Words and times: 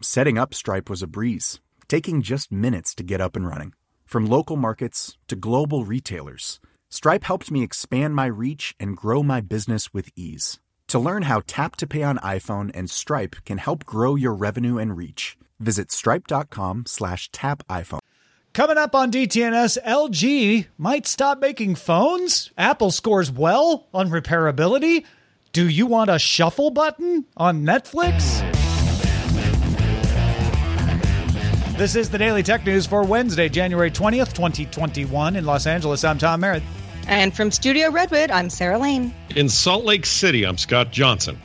Setting 0.00 0.38
up 0.38 0.54
Stripe 0.54 0.88
was 0.88 1.02
a 1.02 1.08
breeze, 1.08 1.58
taking 1.88 2.22
just 2.22 2.52
minutes 2.52 2.94
to 2.94 3.02
get 3.02 3.20
up 3.20 3.34
and 3.34 3.44
running. 3.44 3.72
From 4.06 4.26
local 4.26 4.56
markets 4.56 5.18
to 5.26 5.34
global 5.34 5.84
retailers, 5.84 6.60
Stripe 6.88 7.24
helped 7.24 7.50
me 7.50 7.64
expand 7.64 8.14
my 8.14 8.26
reach 8.26 8.76
and 8.78 8.96
grow 8.96 9.24
my 9.24 9.40
business 9.40 9.92
with 9.92 10.10
ease. 10.14 10.60
To 10.86 11.00
learn 11.00 11.22
how 11.22 11.42
Tap 11.48 11.74
to 11.76 11.86
Pay 11.86 12.04
on 12.04 12.18
iPhone 12.18 12.70
and 12.74 12.88
Stripe 12.88 13.36
can 13.44 13.58
help 13.58 13.84
grow 13.84 14.14
your 14.14 14.34
revenue 14.34 14.78
and 14.78 14.96
reach, 14.96 15.36
visit 15.58 15.90
stripe.com 15.90 16.84
slash 16.86 17.28
tap 17.32 17.66
iPhone. 17.68 17.98
Coming 18.52 18.78
up 18.78 18.94
on 18.94 19.10
DTNS, 19.10 19.78
LG 19.84 20.66
might 20.78 21.08
stop 21.08 21.40
making 21.40 21.74
phones. 21.74 22.52
Apple 22.56 22.92
scores 22.92 23.32
well 23.32 23.88
on 23.92 24.10
repairability. 24.10 25.04
Do 25.52 25.68
you 25.68 25.86
want 25.86 26.08
a 26.08 26.20
shuffle 26.20 26.70
button 26.70 27.26
on 27.36 27.64
Netflix? 27.64 28.57
This 31.78 31.94
is 31.94 32.10
the 32.10 32.18
Daily 32.18 32.42
Tech 32.42 32.66
News 32.66 32.86
for 32.86 33.04
Wednesday, 33.04 33.48
January 33.48 33.88
20th, 33.88 34.32
2021. 34.32 35.36
In 35.36 35.44
Los 35.44 35.64
Angeles, 35.64 36.02
I'm 36.02 36.18
Tom 36.18 36.40
Merritt. 36.40 36.64
And 37.06 37.32
from 37.32 37.52
Studio 37.52 37.92
Redwood, 37.92 38.32
I'm 38.32 38.50
Sarah 38.50 38.78
Lane. 38.78 39.14
In 39.36 39.48
Salt 39.48 39.84
Lake 39.84 40.04
City, 40.04 40.44
I'm 40.44 40.58
Scott 40.58 40.90
Johnson. 40.90 41.40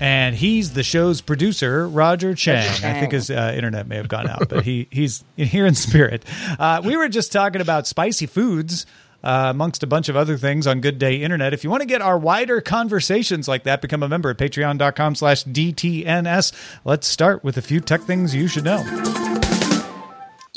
And 0.00 0.36
he's 0.36 0.74
the 0.74 0.82
show's 0.82 1.22
producer, 1.22 1.88
Roger 1.88 2.34
Chang. 2.34 2.68
I 2.84 3.00
think 3.00 3.12
his 3.12 3.30
uh, 3.30 3.54
internet 3.56 3.86
may 3.88 3.96
have 3.96 4.08
gone 4.08 4.28
out, 4.28 4.50
but 4.50 4.66
he 4.66 4.86
he's 4.90 5.24
here 5.36 5.64
in 5.64 5.74
spirit. 5.74 6.26
Uh, 6.58 6.82
we 6.84 6.94
were 6.94 7.08
just 7.08 7.32
talking 7.32 7.62
about 7.62 7.86
spicy 7.86 8.26
foods 8.26 8.84
uh, 9.22 9.48
amongst 9.50 9.82
a 9.82 9.86
bunch 9.86 10.08
of 10.08 10.16
other 10.16 10.36
things 10.36 10.66
on 10.66 10.80
Good 10.80 10.98
Day 10.98 11.16
Internet. 11.16 11.52
If 11.52 11.64
you 11.64 11.70
want 11.70 11.82
to 11.82 11.86
get 11.86 12.02
our 12.02 12.18
wider 12.18 12.60
conversations 12.60 13.48
like 13.48 13.64
that, 13.64 13.82
become 13.82 14.02
a 14.02 14.08
member 14.08 14.30
at 14.30 14.38
patreon.com 14.38 15.14
slash 15.14 15.44
DTNS. 15.44 16.52
Let's 16.84 17.06
start 17.06 17.42
with 17.42 17.56
a 17.56 17.62
few 17.62 17.80
tech 17.80 18.02
things 18.02 18.34
you 18.34 18.48
should 18.48 18.64
know. 18.64 19.47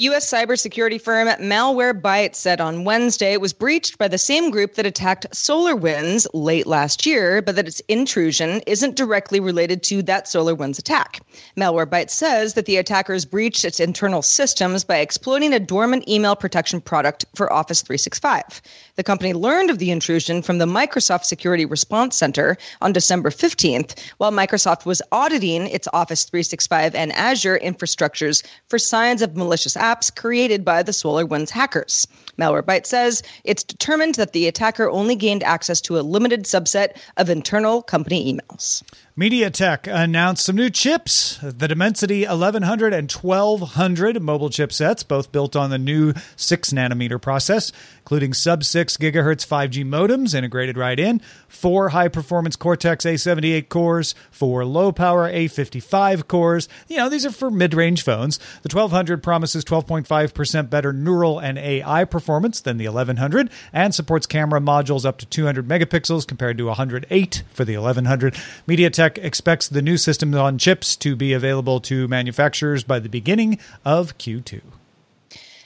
U.S. 0.02 0.27
cybersecurity 0.33 0.99
firm 0.99 1.27
Malwarebytes 1.27 2.33
said 2.33 2.59
on 2.59 2.85
Wednesday 2.85 3.33
it 3.33 3.41
was 3.41 3.53
breached 3.53 3.99
by 3.99 4.07
the 4.07 4.17
same 4.17 4.49
group 4.49 4.73
that 4.73 4.88
attacked 4.88 5.29
SolarWinds 5.29 6.25
late 6.34 6.66
last 6.66 7.06
year, 7.06 7.39
but 7.39 7.56
that 7.56 7.67
its 7.67 7.81
intrusion 7.81 8.61
isn't 8.66 8.95
directly 8.95 9.40
related 9.40 9.84
to 9.84 10.01
that 10.01 10.25
SolarWinds 10.25 10.79
attack. 10.79 11.19
Malwarebytes 11.56 12.09
says 12.09 12.56
that 12.56 12.66
the 12.66 12.78
attackers 12.78 13.25
breached 13.25 13.63
its 13.63 13.79
internal 13.79 14.23
systems 14.23 14.84
by 14.84 14.97
exploiting 14.97 15.53
a 15.53 15.59
dormant 15.59 16.09
email 16.09 16.35
protection 16.35 16.81
product 16.81 17.23
for 17.35 17.53
Office 17.53 17.84
365. 17.84 18.59
The 18.95 19.03
company 19.03 19.34
learned 19.34 19.69
of 19.69 19.78
the 19.78 19.91
intrusion 19.91 20.41
from 20.41 20.57
the 20.57 20.66
Microsoft 20.66 21.25
Security 21.25 21.66
Response 21.66 22.16
Center 22.16 22.57
on 22.81 22.91
December 22.91 23.29
15th, 23.29 24.00
while 24.17 24.31
Microsoft 24.31 24.84
was 24.84 25.03
auditing 25.11 25.67
its 25.67 25.88
Office 25.94 26.23
365 26.23 26.95
and 26.95 27.11
Azure 27.11 27.59
infrastructures 27.59 28.44
for 28.67 28.79
signs 28.79 29.22
of 29.22 29.38
malicious 29.38 29.78
apps 29.91 30.16
created 30.16 30.63
by 30.63 30.81
the 30.84 30.91
SolarWinds 30.91 31.50
hackers. 31.50 32.07
Malwarebytes 32.38 32.85
says 32.85 33.24
it's 33.44 33.63
determined 33.63 34.16
that 34.16 34.31
the 34.31 34.47
attacker 34.47 34.90
only 34.90 35.16
gained 35.16 35.44
access 35.44 35.81
to 35.81 36.00
a 36.00 36.02
limited 36.02 36.44
subset 36.46 36.97
of 37.18 37.29
internal 37.29 37.81
company 37.81 38.34
emails. 38.34 38.84
MediaTek 39.17 39.94
announced 39.94 40.45
some 40.45 40.55
new 40.55 40.69
chips, 40.69 41.38
the 41.41 41.67
Dimensity 41.67 42.25
1100 42.25 42.94
and 42.94 43.11
1200 43.11 44.22
mobile 44.22 44.49
chipsets, 44.49 45.05
both 45.05 45.33
built 45.33 45.53
on 45.53 45.69
the 45.69 45.77
new 45.77 46.13
6 46.38 46.69
nanometer 46.72 47.22
process, 47.22 47.73
including 47.97 48.31
sub 48.31 48.63
6 48.63 48.95
gigahertz 48.95 49.45
5G 49.45 49.83
modems 49.83 50.33
integrated 50.33 50.77
right 50.77 50.97
in, 50.97 51.19
four 51.49 51.89
high 51.89 52.07
performance 52.07 52.55
Cortex 52.55 53.03
A78 53.03 53.67
cores, 53.67 54.16
four 54.31 54.63
low 54.63 54.94
power 54.94 55.29
A55 55.29 56.29
cores. 56.29 56.69
You 56.88 56.95
know, 56.95 57.09
these 57.09 57.25
are 57.25 57.31
for 57.31 57.51
mid 57.51 57.73
range 57.73 58.03
phones. 58.03 58.38
The 58.63 58.73
1200 58.73 59.22
promises 59.22 59.66
12.5% 59.66 60.69
better 60.69 60.93
neural 60.93 61.38
and 61.38 61.57
AI 61.57 62.05
performance 62.05 62.61
than 62.61 62.78
the 62.78 62.88
1100 62.88 63.49
and 63.73 63.93
supports 63.93 64.25
camera 64.25 64.61
modules 64.61 65.03
up 65.03 65.17
to 65.17 65.25
200 65.25 65.67
megapixels 65.67 66.25
compared 66.25 66.57
to 66.59 66.67
108 66.67 67.43
for 67.51 67.66
the 67.66 67.75
1100. 67.75 68.35
MediaTek 68.67 69.00
expects 69.01 69.67
the 69.67 69.81
new 69.81 69.97
systems 69.97 70.35
on 70.35 70.57
chips 70.57 70.95
to 70.97 71.16
be 71.16 71.34
available 71.34 71.79
to 71.81 72.07
manufacturers 72.07 72.84
by 72.84 73.00
the 73.00 73.09
beginning 73.09 73.59
of 73.84 74.17
Q2. 74.17 74.62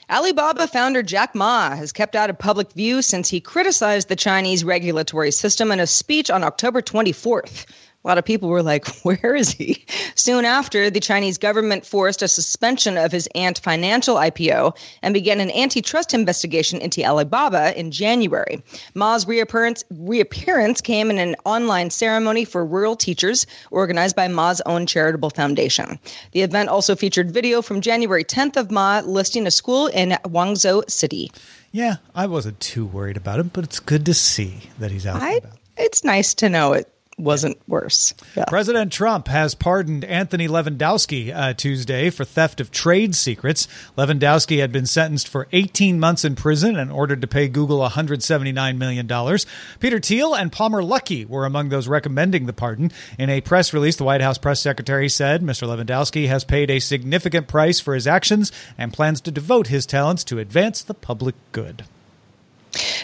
Alibaba 0.08 0.68
founder 0.68 1.02
Jack 1.02 1.34
Ma 1.34 1.70
has 1.70 1.92
kept 1.92 2.14
out 2.14 2.30
of 2.30 2.38
public 2.38 2.70
view 2.72 3.02
since 3.02 3.28
he 3.28 3.40
criticized 3.40 4.08
the 4.08 4.14
Chinese 4.14 4.62
regulatory 4.62 5.32
system 5.32 5.72
in 5.72 5.80
a 5.80 5.86
speech 5.86 6.30
on 6.30 6.44
October 6.44 6.80
24th. 6.80 7.66
A 8.06 8.08
lot 8.08 8.18
of 8.18 8.24
people 8.24 8.48
were 8.48 8.62
like, 8.62 8.86
where 9.02 9.34
is 9.34 9.50
he? 9.50 9.84
Soon 10.14 10.44
after, 10.44 10.90
the 10.90 11.00
Chinese 11.00 11.38
government 11.38 11.84
forced 11.84 12.22
a 12.22 12.28
suspension 12.28 12.96
of 12.96 13.10
his 13.10 13.28
Ant 13.34 13.58
Financial 13.58 14.14
IPO 14.14 14.76
and 15.02 15.12
began 15.12 15.40
an 15.40 15.50
antitrust 15.50 16.14
investigation 16.14 16.80
into 16.80 17.04
Alibaba 17.04 17.76
in 17.76 17.90
January. 17.90 18.62
Ma's 18.94 19.26
reappearance, 19.26 19.82
reappearance 19.90 20.80
came 20.80 21.10
in 21.10 21.18
an 21.18 21.34
online 21.44 21.90
ceremony 21.90 22.44
for 22.44 22.64
rural 22.64 22.94
teachers 22.94 23.44
organized 23.72 24.14
by 24.14 24.28
Ma's 24.28 24.62
own 24.66 24.86
charitable 24.86 25.30
foundation. 25.30 25.98
The 26.30 26.42
event 26.42 26.68
also 26.68 26.94
featured 26.94 27.32
video 27.32 27.60
from 27.60 27.80
January 27.80 28.22
10th 28.22 28.56
of 28.56 28.70
Ma 28.70 29.02
listing 29.04 29.48
a 29.48 29.50
school 29.50 29.88
in 29.88 30.10
Guangzhou 30.10 30.88
City. 30.88 31.32
Yeah, 31.72 31.96
I 32.14 32.28
wasn't 32.28 32.60
too 32.60 32.86
worried 32.86 33.16
about 33.16 33.40
him, 33.40 33.50
but 33.52 33.64
it's 33.64 33.80
good 33.80 34.06
to 34.06 34.14
see 34.14 34.60
that 34.78 34.92
he's 34.92 35.06
out. 35.06 35.20
I, 35.20 35.40
it's 35.76 36.04
nice 36.04 36.34
to 36.34 36.48
know 36.48 36.72
it 36.74 36.88
wasn't 37.18 37.56
worse. 37.66 38.12
Yeah. 38.34 38.44
President 38.46 38.92
Trump 38.92 39.28
has 39.28 39.54
pardoned 39.54 40.04
Anthony 40.04 40.48
Levandowski 40.48 41.34
uh, 41.34 41.54
Tuesday 41.54 42.10
for 42.10 42.24
theft 42.24 42.60
of 42.60 42.70
trade 42.70 43.14
secrets. 43.14 43.66
Levandowski 43.96 44.60
had 44.60 44.70
been 44.70 44.84
sentenced 44.84 45.28
for 45.28 45.48
18 45.52 45.98
months 45.98 46.24
in 46.24 46.36
prison 46.36 46.76
and 46.76 46.92
ordered 46.92 47.22
to 47.22 47.26
pay 47.26 47.48
Google 47.48 47.78
$179 47.80 48.76
million. 48.76 49.38
Peter 49.80 49.98
Thiel 49.98 50.34
and 50.34 50.52
Palmer 50.52 50.82
Luckey 50.82 51.26
were 51.26 51.46
among 51.46 51.70
those 51.70 51.88
recommending 51.88 52.44
the 52.44 52.52
pardon. 52.52 52.92
In 53.18 53.30
a 53.30 53.40
press 53.40 53.72
release, 53.72 53.96
the 53.96 54.04
White 54.04 54.20
House 54.20 54.38
press 54.38 54.60
secretary 54.60 55.08
said 55.08 55.42
Mr. 55.42 55.66
Levandowski 55.66 56.28
has 56.28 56.44
paid 56.44 56.70
a 56.70 56.80
significant 56.80 57.48
price 57.48 57.80
for 57.80 57.94
his 57.94 58.06
actions 58.06 58.52
and 58.76 58.92
plans 58.92 59.22
to 59.22 59.30
devote 59.30 59.68
his 59.68 59.86
talents 59.86 60.22
to 60.24 60.38
advance 60.38 60.82
the 60.82 60.94
public 60.94 61.34
good. 61.52 61.84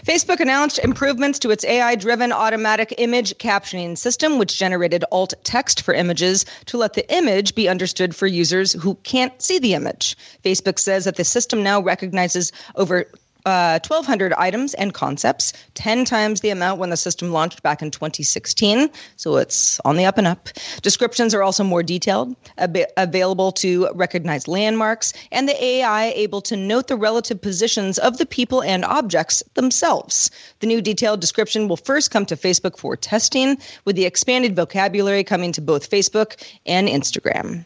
Facebook 0.04 0.40
announced 0.40 0.80
improvements 0.80 1.38
to 1.38 1.50
its 1.52 1.64
AI 1.64 1.94
driven 1.94 2.32
automatic 2.32 2.92
image 2.98 3.38
captioning 3.38 3.96
system, 3.96 4.36
which 4.36 4.58
generated 4.58 5.04
alt 5.12 5.32
text 5.44 5.82
for 5.82 5.94
images 5.94 6.44
to 6.66 6.76
let 6.76 6.94
the 6.94 7.08
image 7.14 7.54
be 7.54 7.68
understood 7.68 8.12
for 8.12 8.26
users 8.26 8.72
who 8.72 8.96
can't 9.04 9.40
see 9.40 9.60
the 9.60 9.74
image. 9.74 10.16
Facebook 10.44 10.80
says 10.80 11.04
that 11.04 11.14
the 11.14 11.24
system 11.24 11.62
now 11.62 11.80
recognizes 11.80 12.50
over 12.74 13.06
uh, 13.44 13.78
1,200 13.86 14.32
items 14.34 14.74
and 14.74 14.94
concepts, 14.94 15.52
10 15.74 16.04
times 16.04 16.40
the 16.40 16.50
amount 16.50 16.78
when 16.78 16.90
the 16.90 16.96
system 16.96 17.32
launched 17.32 17.62
back 17.62 17.82
in 17.82 17.90
2016. 17.90 18.90
So 19.16 19.36
it's 19.36 19.80
on 19.84 19.96
the 19.96 20.04
up 20.04 20.18
and 20.18 20.26
up. 20.26 20.48
Descriptions 20.82 21.34
are 21.34 21.42
also 21.42 21.64
more 21.64 21.82
detailed, 21.82 22.36
ab- 22.58 22.86
available 22.96 23.52
to 23.52 23.88
recognize 23.94 24.48
landmarks, 24.48 25.12
and 25.30 25.48
the 25.48 25.64
AI 25.64 26.12
able 26.14 26.40
to 26.42 26.56
note 26.56 26.88
the 26.88 26.96
relative 26.96 27.40
positions 27.40 27.98
of 27.98 28.18
the 28.18 28.26
people 28.26 28.62
and 28.62 28.84
objects 28.84 29.42
themselves. 29.54 30.30
The 30.60 30.66
new 30.66 30.80
detailed 30.80 31.20
description 31.20 31.68
will 31.68 31.76
first 31.76 32.10
come 32.10 32.26
to 32.26 32.36
Facebook 32.36 32.78
for 32.78 32.96
testing, 32.96 33.58
with 33.84 33.96
the 33.96 34.04
expanded 34.04 34.56
vocabulary 34.56 35.24
coming 35.24 35.52
to 35.52 35.60
both 35.60 35.90
Facebook 35.90 36.36
and 36.66 36.88
Instagram. 36.88 37.64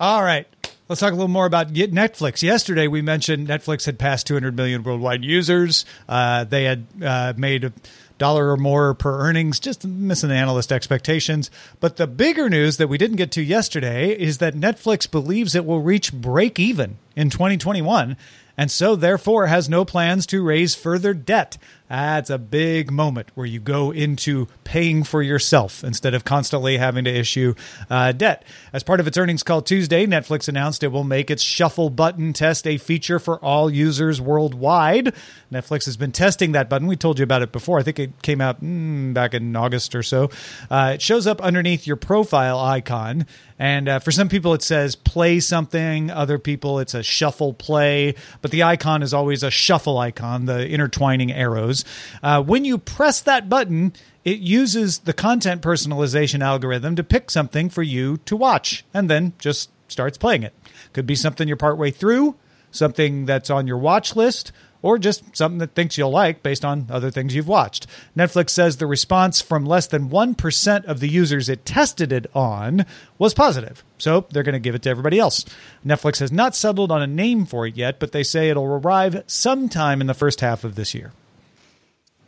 All 0.00 0.22
right. 0.22 0.46
Let's 0.88 1.00
talk 1.00 1.12
a 1.12 1.16
little 1.16 1.28
more 1.28 1.44
about 1.44 1.74
Netflix. 1.74 2.42
Yesterday, 2.42 2.88
we 2.88 3.02
mentioned 3.02 3.46
Netflix 3.46 3.84
had 3.84 3.98
passed 3.98 4.26
200 4.26 4.56
million 4.56 4.82
worldwide 4.82 5.22
users. 5.22 5.84
Uh, 6.08 6.44
they 6.44 6.64
had 6.64 6.86
uh, 7.02 7.34
made 7.36 7.64
a 7.64 7.72
dollar 8.16 8.50
or 8.50 8.56
more 8.56 8.94
per 8.94 9.20
earnings, 9.20 9.60
just 9.60 9.84
missing 9.84 10.30
the 10.30 10.34
analyst 10.34 10.72
expectations. 10.72 11.50
But 11.78 11.98
the 11.98 12.06
bigger 12.06 12.48
news 12.48 12.78
that 12.78 12.88
we 12.88 12.96
didn't 12.96 13.16
get 13.16 13.32
to 13.32 13.42
yesterday 13.42 14.12
is 14.12 14.38
that 14.38 14.54
Netflix 14.54 15.08
believes 15.10 15.54
it 15.54 15.66
will 15.66 15.82
reach 15.82 16.10
break 16.10 16.58
even 16.58 16.96
in 17.14 17.28
2021 17.28 18.16
and 18.58 18.70
so 18.72 18.96
therefore 18.96 19.46
has 19.46 19.68
no 19.68 19.84
plans 19.84 20.26
to 20.26 20.42
raise 20.42 20.74
further 20.74 21.14
debt. 21.14 21.56
That's 21.88 22.28
a 22.28 22.38
big 22.38 22.90
moment 22.90 23.30
where 23.34 23.46
you 23.46 23.60
go 23.60 23.90
into 23.90 24.46
paying 24.64 25.04
for 25.04 25.22
yourself 25.22 25.82
instead 25.82 26.12
of 26.12 26.24
constantly 26.24 26.76
having 26.76 27.04
to 27.04 27.10
issue 27.10 27.54
uh, 27.88 28.12
debt. 28.12 28.44
As 28.72 28.82
part 28.82 29.00
of 29.00 29.06
its 29.06 29.16
earnings 29.16 29.42
call 29.42 29.62
Tuesday, 29.62 30.06
Netflix 30.06 30.48
announced 30.48 30.82
it 30.82 30.88
will 30.88 31.04
make 31.04 31.30
its 31.30 31.42
shuffle 31.42 31.88
button 31.88 32.34
test 32.34 32.66
a 32.66 32.76
feature 32.76 33.18
for 33.18 33.42
all 33.42 33.70
users 33.70 34.20
worldwide. 34.20 35.14
Netflix 35.50 35.86
has 35.86 35.96
been 35.96 36.12
testing 36.12 36.52
that 36.52 36.68
button. 36.68 36.86
We 36.86 36.96
told 36.96 37.18
you 37.18 37.22
about 37.22 37.40
it 37.40 37.52
before. 37.52 37.78
I 37.78 37.82
think 37.82 37.98
it 37.98 38.22
came 38.22 38.42
out 38.42 38.62
mm, 38.62 39.14
back 39.14 39.32
in 39.32 39.56
August 39.56 39.94
or 39.94 40.02
so. 40.02 40.30
Uh, 40.70 40.92
it 40.94 41.02
shows 41.02 41.26
up 41.26 41.40
underneath 41.40 41.86
your 41.86 41.96
profile 41.96 42.58
icon. 42.58 43.26
And 43.58 43.88
uh, 43.88 43.98
for 43.98 44.12
some 44.12 44.28
people, 44.28 44.54
it 44.54 44.62
says 44.62 44.94
play 44.94 45.40
something. 45.40 46.10
Other 46.10 46.38
people, 46.38 46.78
it's 46.78 46.94
a 46.94 47.02
shuffle 47.02 47.54
play. 47.54 48.14
But 48.40 48.50
the 48.52 48.62
icon 48.62 49.02
is 49.02 49.12
always 49.12 49.42
a 49.42 49.50
shuffle 49.50 49.98
icon, 49.98 50.44
the 50.44 50.68
intertwining 50.68 51.32
arrows. 51.32 51.77
Uh, 52.22 52.42
when 52.42 52.64
you 52.64 52.78
press 52.78 53.20
that 53.20 53.48
button, 53.48 53.92
it 54.24 54.40
uses 54.40 54.98
the 55.00 55.12
content 55.12 55.62
personalization 55.62 56.42
algorithm 56.42 56.96
to 56.96 57.04
pick 57.04 57.30
something 57.30 57.70
for 57.70 57.82
you 57.82 58.18
to 58.18 58.36
watch 58.36 58.84
and 58.92 59.08
then 59.08 59.32
just 59.38 59.70
starts 59.88 60.18
playing 60.18 60.42
it. 60.42 60.54
Could 60.92 61.06
be 61.06 61.14
something 61.14 61.48
you're 61.48 61.56
partway 61.56 61.90
through, 61.90 62.36
something 62.70 63.26
that's 63.26 63.50
on 63.50 63.66
your 63.66 63.78
watch 63.78 64.16
list, 64.16 64.52
or 64.82 64.98
just 64.98 65.36
something 65.36 65.58
that 65.58 65.74
thinks 65.74 65.98
you'll 65.98 66.10
like 66.10 66.42
based 66.42 66.64
on 66.64 66.86
other 66.90 67.10
things 67.10 67.34
you've 67.34 67.48
watched. 67.48 67.86
Netflix 68.16 68.50
says 68.50 68.76
the 68.76 68.86
response 68.86 69.40
from 69.40 69.66
less 69.66 69.86
than 69.86 70.10
1% 70.10 70.84
of 70.84 71.00
the 71.00 71.08
users 71.08 71.48
it 71.48 71.64
tested 71.64 72.12
it 72.12 72.26
on 72.34 72.86
was 73.18 73.34
positive. 73.34 73.82
So 73.98 74.26
they're 74.30 74.42
going 74.42 74.52
to 74.52 74.60
give 74.60 74.74
it 74.74 74.82
to 74.82 74.90
everybody 74.90 75.18
else. 75.18 75.44
Netflix 75.84 76.20
has 76.20 76.30
not 76.30 76.54
settled 76.54 76.92
on 76.92 77.02
a 77.02 77.06
name 77.06 77.44
for 77.46 77.66
it 77.66 77.76
yet, 77.76 77.98
but 77.98 78.12
they 78.12 78.22
say 78.22 78.50
it'll 78.50 78.64
arrive 78.64 79.24
sometime 79.26 80.00
in 80.00 80.06
the 80.06 80.14
first 80.14 80.40
half 80.40 80.64
of 80.64 80.74
this 80.74 80.94
year 80.94 81.12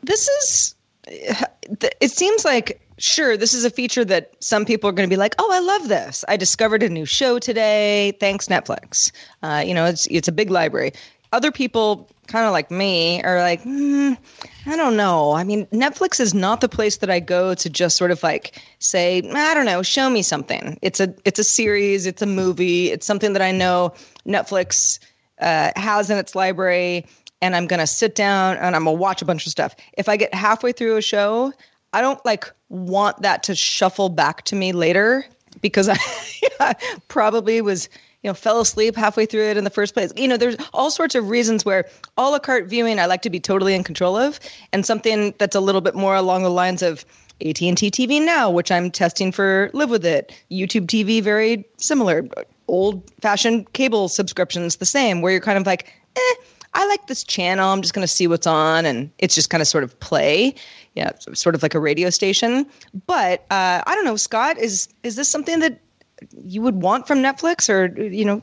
this 0.03 0.29
is 0.29 0.75
it 1.09 2.11
seems 2.11 2.45
like 2.45 2.81
sure 2.99 3.37
this 3.37 3.55
is 3.55 3.65
a 3.65 3.71
feature 3.71 4.05
that 4.05 4.33
some 4.41 4.65
people 4.65 4.89
are 4.89 4.93
going 4.93 5.09
to 5.09 5.13
be 5.13 5.19
like 5.19 5.35
oh 5.39 5.49
i 5.53 5.61
love 5.61 5.89
this. 5.89 6.25
I 6.29 6.37
discovered 6.37 6.83
a 6.83 6.89
new 6.89 7.07
show 7.07 7.39
today. 7.39 8.13
Thanks 8.21 8.47
netflix. 8.49 9.13
Uh, 9.43 9.63
you 9.67 9.75
know 9.75 9.87
it's 9.87 10.07
it's 10.07 10.29
a 10.29 10.33
big 10.33 10.51
library. 10.51 10.93
Other 11.33 11.53
people 11.53 12.09
kind 12.27 12.45
of 12.45 12.53
like 12.53 12.71
me 12.71 13.23
are 13.23 13.39
like 13.39 13.63
mm, 13.63 14.17
i 14.67 14.77
don't 14.77 14.97
know. 14.97 15.33
I 15.33 15.45
mean 15.45 15.67
netflix 15.67 16.21
is 16.21 16.35
not 16.35 16.61
the 16.61 16.69
place 16.69 16.99
that 16.99 17.11
i 17.11 17.21
go 17.21 17.55
to 17.55 17.71
just 17.71 17.97
sort 17.97 18.11
of 18.11 18.23
like 18.23 18.61
say 18.79 19.19
i 19.19 19.55
don't 19.55 19.67
know 19.67 19.83
show 19.83 20.11
me 20.11 20.23
something. 20.23 20.79
It's 20.83 21.01
a 21.01 21.15
it's 21.25 21.39
a 21.39 21.45
series 21.45 22.07
it's 22.07 22.23
a 22.23 22.27
movie 22.27 22.91
it's 22.91 23.07
something 23.07 23.33
that 23.33 23.43
i 23.43 23.53
know 23.53 23.95
netflix 24.27 24.99
uh, 25.41 25.73
has 25.75 26.11
in 26.11 26.19
its 26.19 26.35
library 26.35 27.07
and 27.43 27.57
I'm 27.57 27.67
going 27.67 27.81
to 27.81 27.87
sit 27.87 28.15
down 28.15 28.57
and 28.57 28.77
I'm 28.77 28.85
going 28.85 28.97
to 28.97 29.01
watch 29.01 29.23
a 29.23 29.25
bunch 29.25 29.47
of 29.47 29.53
stuff. 29.53 29.75
If 29.97 30.09
I 30.09 30.17
get 30.17 30.35
halfway 30.35 30.73
through 30.73 30.97
a 30.97 31.03
show, 31.03 31.53
I 31.93 32.01
don't 32.01 32.25
like 32.25 32.51
want 32.69 33.23
that 33.23 33.43
to 33.45 33.55
shuffle 33.55 34.09
back 34.09 34.45
to 34.45 34.57
me 34.57 34.73
later 34.73 35.27
because 35.61 35.89
I 35.89 36.77
probably 37.09 37.61
was, 37.61 37.89
you 38.23 38.31
know, 38.31 38.35
fell 38.35 38.61
asleep 38.61 38.97
halfway 38.97 39.27
through 39.27 39.45
it 39.45 39.57
in 39.57 39.65
the 39.65 39.71
first 39.71 39.95
place. 39.95 40.13
You 40.17 40.29
know, 40.29 40.37
there's 40.37 40.57
all 40.73 40.91
sorts 40.91 41.15
of 41.15 41.29
reasons 41.29 41.65
where 41.65 41.89
a 42.17 42.23
la 42.23 42.39
carte 42.39 42.69
viewing 42.69 42.99
I 42.99 43.07
like 43.07 43.23
to 43.23 43.31
be 43.31 43.41
totally 43.41 43.75
in 43.75 43.83
control 43.83 44.17
of 44.17 44.39
and 44.73 44.87
something 44.87 45.35
that's 45.39 45.57
a 45.57 45.61
little 45.61 45.81
bit 45.81 45.95
more 45.95 46.15
along 46.15 46.43
the 46.43 46.51
lines 46.51 46.83
of 46.83 47.05
AT&T 47.41 47.91
TV 47.91 48.25
Now, 48.25 48.51
which 48.51 48.71
I'm 48.71 48.91
testing 48.91 49.33
for 49.33 49.71
Live 49.73 49.91
With 49.91 50.05
It. 50.05 50.33
YouTube 50.51 50.87
TV, 50.87 51.23
very 51.23 51.67
similar. 51.79 52.29
Old 52.69 53.11
fashioned 53.21 53.73
cable 53.73 54.09
subscriptions, 54.09 54.77
the 54.77 54.87
same, 54.87 55.23
where 55.23 55.33
you're 55.33 55.41
kind 55.41 55.59
of 55.59 55.67
like, 55.67 55.93
eh, 56.17 56.35
I 56.75 56.87
like 56.87 57.07
this 57.07 57.25
channel. 57.25 57.69
I'm 57.71 57.83
just 57.83 57.95
going 57.95 58.05
to 58.05 58.13
see 58.13 58.27
what's 58.27 58.47
on, 58.47 58.87
and 58.87 59.11
it's 59.19 59.35
just 59.35 59.51
kind 59.51 59.61
of 59.61 59.67
sort 59.67 59.83
of 59.83 59.99
play, 60.01 60.55
yeah, 60.95 61.11
sort 61.35 61.55
of 61.55 61.63
like 61.63 61.75
a 61.75 61.81
radio 61.81 62.11
station. 62.11 62.67
But 63.07 63.41
uh, 63.51 63.83
I 63.87 63.95
don't 63.95 64.05
know, 64.05 64.17
Scott, 64.17 64.59
is 64.59 64.89
is 65.03 65.17
this 65.17 65.29
something 65.29 65.59
that 65.61 65.81
you 66.45 66.63
would 66.63 66.77
want 66.83 67.07
from 67.07 67.19
Netflix, 67.19 67.69
or 67.69 68.01
you 68.01 68.25
know, 68.25 68.43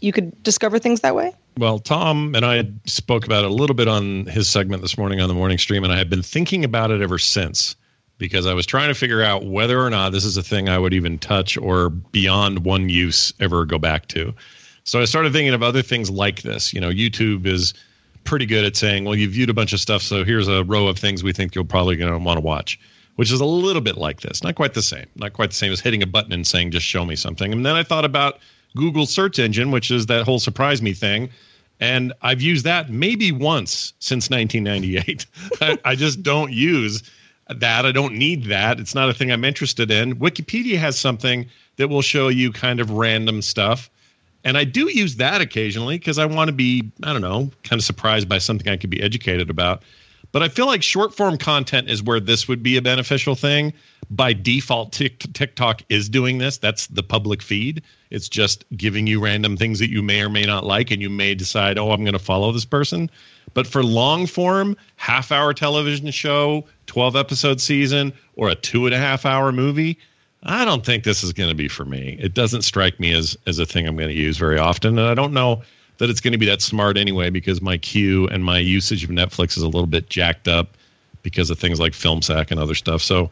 you 0.00 0.12
could 0.12 0.42
discover 0.42 0.78
things 0.78 1.00
that 1.00 1.14
way? 1.14 1.34
Well, 1.56 1.78
Tom 1.78 2.34
and 2.34 2.44
I 2.44 2.56
had 2.56 2.78
spoke 2.84 3.24
about 3.24 3.44
it 3.44 3.50
a 3.50 3.54
little 3.54 3.74
bit 3.74 3.88
on 3.88 4.26
his 4.26 4.48
segment 4.48 4.82
this 4.82 4.96
morning 4.96 5.20
on 5.20 5.28
the 5.28 5.34
morning 5.34 5.58
stream, 5.58 5.84
and 5.84 5.92
I 5.92 5.98
have 5.98 6.10
been 6.10 6.22
thinking 6.22 6.64
about 6.64 6.90
it 6.90 7.00
ever 7.00 7.18
since 7.18 7.74
because 8.18 8.46
I 8.46 8.54
was 8.54 8.66
trying 8.66 8.88
to 8.88 8.94
figure 8.94 9.22
out 9.22 9.46
whether 9.46 9.80
or 9.80 9.90
not 9.90 10.10
this 10.10 10.24
is 10.24 10.36
a 10.36 10.42
thing 10.42 10.68
I 10.68 10.78
would 10.78 10.92
even 10.92 11.18
touch 11.18 11.56
or 11.56 11.88
beyond 11.88 12.64
one 12.64 12.88
use 12.88 13.32
ever 13.40 13.64
go 13.64 13.78
back 13.78 14.08
to. 14.08 14.34
So 14.88 15.02
I 15.02 15.04
started 15.04 15.34
thinking 15.34 15.52
of 15.52 15.62
other 15.62 15.82
things 15.82 16.10
like 16.10 16.40
this. 16.40 16.72
You 16.72 16.80
know, 16.80 16.88
YouTube 16.88 17.44
is 17.44 17.74
pretty 18.24 18.46
good 18.46 18.64
at 18.64 18.74
saying, 18.74 19.04
well, 19.04 19.14
you 19.14 19.28
viewed 19.28 19.50
a 19.50 19.54
bunch 19.54 19.74
of 19.74 19.80
stuff, 19.80 20.00
so 20.00 20.24
here's 20.24 20.48
a 20.48 20.64
row 20.64 20.86
of 20.86 20.98
things 20.98 21.22
we 21.22 21.34
think 21.34 21.54
you'll 21.54 21.66
probably 21.66 21.94
going 21.94 22.10
to 22.10 22.18
want 22.18 22.38
to 22.38 22.40
watch, 22.40 22.80
which 23.16 23.30
is 23.30 23.38
a 23.38 23.44
little 23.44 23.82
bit 23.82 23.98
like 23.98 24.22
this. 24.22 24.42
Not 24.42 24.54
quite 24.54 24.72
the 24.72 24.80
same. 24.80 25.04
Not 25.14 25.34
quite 25.34 25.50
the 25.50 25.56
same 25.56 25.72
as 25.72 25.80
hitting 25.80 26.02
a 26.02 26.06
button 26.06 26.32
and 26.32 26.46
saying, 26.46 26.70
just 26.70 26.86
show 26.86 27.04
me 27.04 27.16
something. 27.16 27.52
And 27.52 27.66
then 27.66 27.76
I 27.76 27.82
thought 27.82 28.06
about 28.06 28.38
Google 28.76 29.04
search 29.04 29.38
engine, 29.38 29.72
which 29.72 29.90
is 29.90 30.06
that 30.06 30.24
whole 30.24 30.38
surprise 30.38 30.80
me 30.80 30.94
thing. 30.94 31.28
And 31.80 32.14
I've 32.22 32.40
used 32.40 32.64
that 32.64 32.88
maybe 32.88 33.30
once 33.30 33.92
since 33.98 34.30
1998. 34.30 35.26
I, 35.60 35.78
I 35.84 35.96
just 35.96 36.22
don't 36.22 36.50
use 36.50 37.02
that. 37.48 37.84
I 37.84 37.92
don't 37.92 38.14
need 38.14 38.44
that. 38.46 38.80
It's 38.80 38.94
not 38.94 39.10
a 39.10 39.12
thing 39.12 39.30
I'm 39.32 39.44
interested 39.44 39.90
in. 39.90 40.16
Wikipedia 40.16 40.78
has 40.78 40.98
something 40.98 41.44
that 41.76 41.88
will 41.88 42.00
show 42.00 42.28
you 42.28 42.52
kind 42.52 42.80
of 42.80 42.90
random 42.90 43.42
stuff. 43.42 43.90
And 44.44 44.56
I 44.56 44.64
do 44.64 44.88
use 44.90 45.16
that 45.16 45.40
occasionally 45.40 45.98
because 45.98 46.18
I 46.18 46.26
want 46.26 46.48
to 46.48 46.52
be, 46.52 46.90
I 47.02 47.12
don't 47.12 47.22
know, 47.22 47.50
kind 47.64 47.80
of 47.80 47.84
surprised 47.84 48.28
by 48.28 48.38
something 48.38 48.68
I 48.68 48.76
could 48.76 48.90
be 48.90 49.02
educated 49.02 49.50
about. 49.50 49.82
But 50.30 50.42
I 50.42 50.48
feel 50.48 50.66
like 50.66 50.82
short 50.82 51.14
form 51.14 51.38
content 51.38 51.88
is 51.88 52.02
where 52.02 52.20
this 52.20 52.48
would 52.48 52.62
be 52.62 52.76
a 52.76 52.82
beneficial 52.82 53.34
thing. 53.34 53.72
By 54.10 54.34
default, 54.34 54.92
TikTok 54.92 55.82
is 55.88 56.08
doing 56.08 56.38
this. 56.38 56.58
That's 56.58 56.86
the 56.88 57.02
public 57.02 57.42
feed. 57.42 57.82
It's 58.10 58.28
just 58.28 58.64
giving 58.76 59.06
you 59.06 59.20
random 59.20 59.56
things 59.56 59.78
that 59.78 59.90
you 59.90 60.02
may 60.02 60.22
or 60.22 60.28
may 60.28 60.44
not 60.44 60.64
like, 60.64 60.90
and 60.90 61.00
you 61.00 61.10
may 61.10 61.34
decide, 61.34 61.78
oh, 61.78 61.92
I'm 61.92 62.04
going 62.04 62.12
to 62.12 62.18
follow 62.18 62.52
this 62.52 62.64
person. 62.64 63.10
But 63.54 63.66
for 63.66 63.82
long 63.82 64.26
form, 64.26 64.76
half 64.96 65.32
hour 65.32 65.54
television 65.54 66.10
show, 66.10 66.66
12 66.86 67.16
episode 67.16 67.60
season, 67.60 68.12
or 68.36 68.50
a 68.50 68.54
two 68.54 68.86
and 68.86 68.94
a 68.94 68.98
half 68.98 69.24
hour 69.24 69.50
movie, 69.50 69.98
I 70.48 70.64
don't 70.64 70.84
think 70.84 71.04
this 71.04 71.22
is 71.22 71.32
going 71.32 71.50
to 71.50 71.54
be 71.54 71.68
for 71.68 71.84
me. 71.84 72.16
It 72.18 72.32
doesn't 72.34 72.62
strike 72.62 72.98
me 72.98 73.12
as 73.12 73.36
as 73.46 73.58
a 73.58 73.66
thing 73.66 73.86
I'm 73.86 73.96
going 73.96 74.08
to 74.08 74.14
use 74.14 74.38
very 74.38 74.58
often, 74.58 74.98
and 74.98 75.06
I 75.06 75.14
don't 75.14 75.32
know 75.32 75.62
that 75.98 76.08
it's 76.08 76.20
going 76.20 76.32
to 76.32 76.38
be 76.38 76.46
that 76.46 76.62
smart 76.62 76.96
anyway 76.96 77.28
because 77.28 77.60
my 77.60 77.76
queue 77.76 78.26
and 78.28 78.44
my 78.44 78.58
usage 78.58 79.04
of 79.04 79.10
Netflix 79.10 79.56
is 79.56 79.62
a 79.62 79.66
little 79.66 79.86
bit 79.86 80.08
jacked 80.08 80.48
up 80.48 80.76
because 81.22 81.50
of 81.50 81.58
things 81.58 81.78
like 81.78 81.92
FilmSack 81.92 82.50
and 82.50 82.58
other 82.58 82.74
stuff. 82.74 83.02
So 83.02 83.30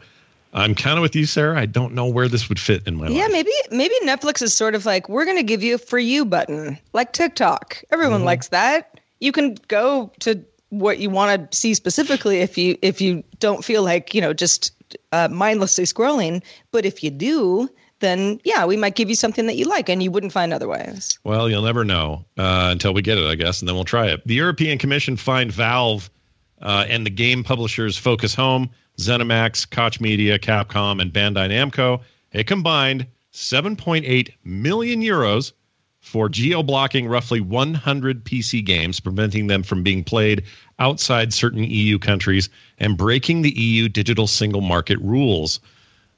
I'm 0.53 0.75
kind 0.75 0.97
of 0.97 1.01
with 1.01 1.15
you, 1.15 1.25
Sarah. 1.25 1.59
I 1.59 1.65
don't 1.65 1.93
know 1.93 2.05
where 2.05 2.27
this 2.27 2.49
would 2.49 2.59
fit 2.59 2.85
in 2.85 2.95
my 2.95 3.07
yeah, 3.07 3.09
life. 3.09 3.17
Yeah, 3.17 3.27
maybe 3.29 3.51
maybe 3.71 3.95
Netflix 4.03 4.41
is 4.41 4.53
sort 4.53 4.75
of 4.75 4.85
like 4.85 5.09
we're 5.09 5.25
going 5.25 5.37
to 5.37 5.43
give 5.43 5.63
you 5.63 5.75
a 5.75 5.77
for 5.77 5.97
you 5.97 6.23
button, 6.23 6.77
like 6.93 7.13
TikTok. 7.13 7.83
Everyone 7.89 8.17
mm-hmm. 8.17 8.25
likes 8.25 8.49
that. 8.49 8.99
You 9.19 9.31
can 9.31 9.57
go 9.67 10.11
to 10.19 10.43
what 10.69 10.99
you 10.99 11.09
want 11.09 11.51
to 11.51 11.57
see 11.57 11.73
specifically 11.73 12.39
if 12.39 12.57
you 12.57 12.77
if 12.81 13.01
you 13.01 13.23
don't 13.39 13.63
feel 13.63 13.83
like 13.83 14.13
you 14.13 14.21
know 14.21 14.33
just 14.33 14.73
uh, 15.11 15.27
mindlessly 15.29 15.85
scrolling. 15.85 16.43
But 16.71 16.85
if 16.85 17.03
you 17.03 17.11
do, 17.11 17.69
then 17.99 18.39
yeah, 18.43 18.65
we 18.65 18.77
might 18.77 18.95
give 18.95 19.09
you 19.09 19.15
something 19.15 19.47
that 19.47 19.55
you 19.55 19.65
like 19.65 19.89
and 19.89 20.03
you 20.03 20.11
wouldn't 20.11 20.31
find 20.31 20.53
otherwise. 20.53 21.17
Well, 21.23 21.49
you'll 21.49 21.63
never 21.63 21.83
know 21.83 22.25
uh, 22.37 22.69
until 22.71 22.93
we 22.93 23.01
get 23.01 23.17
it, 23.17 23.25
I 23.25 23.35
guess, 23.35 23.61
and 23.61 23.67
then 23.67 23.75
we'll 23.75 23.85
try 23.85 24.07
it. 24.07 24.25
The 24.25 24.35
European 24.35 24.77
Commission 24.77 25.17
fined 25.17 25.51
Valve 25.51 26.09
uh, 26.61 26.85
and 26.87 27.05
the 27.05 27.11
game 27.11 27.43
publishers 27.43 27.97
Focus 27.97 28.35
Home, 28.35 28.69
ZeniMax, 28.99 29.69
Koch 29.69 29.99
Media, 30.01 30.39
Capcom, 30.39 31.01
and 31.01 31.11
Bandai 31.11 31.49
Namco 31.49 32.01
a 32.33 32.43
combined 32.43 33.07
7.8 33.33 34.29
million 34.43 35.01
euros 35.01 35.53
for 36.07 36.29
geo 36.29 36.63
blocking 36.63 37.07
roughly 37.07 37.41
100 37.41 38.23
PC 38.23 38.65
games, 38.65 38.99
preventing 38.99 39.47
them 39.47 39.61
from 39.61 39.83
being 39.83 40.03
played 40.03 40.43
outside 40.79 41.33
certain 41.33 41.63
EU 41.63 41.99
countries 41.99 42.49
and 42.79 42.97
breaking 42.97 43.41
the 43.41 43.51
EU 43.59 43.89
digital 43.89 44.25
single 44.25 44.61
market 44.61 44.97
rules. 45.01 45.59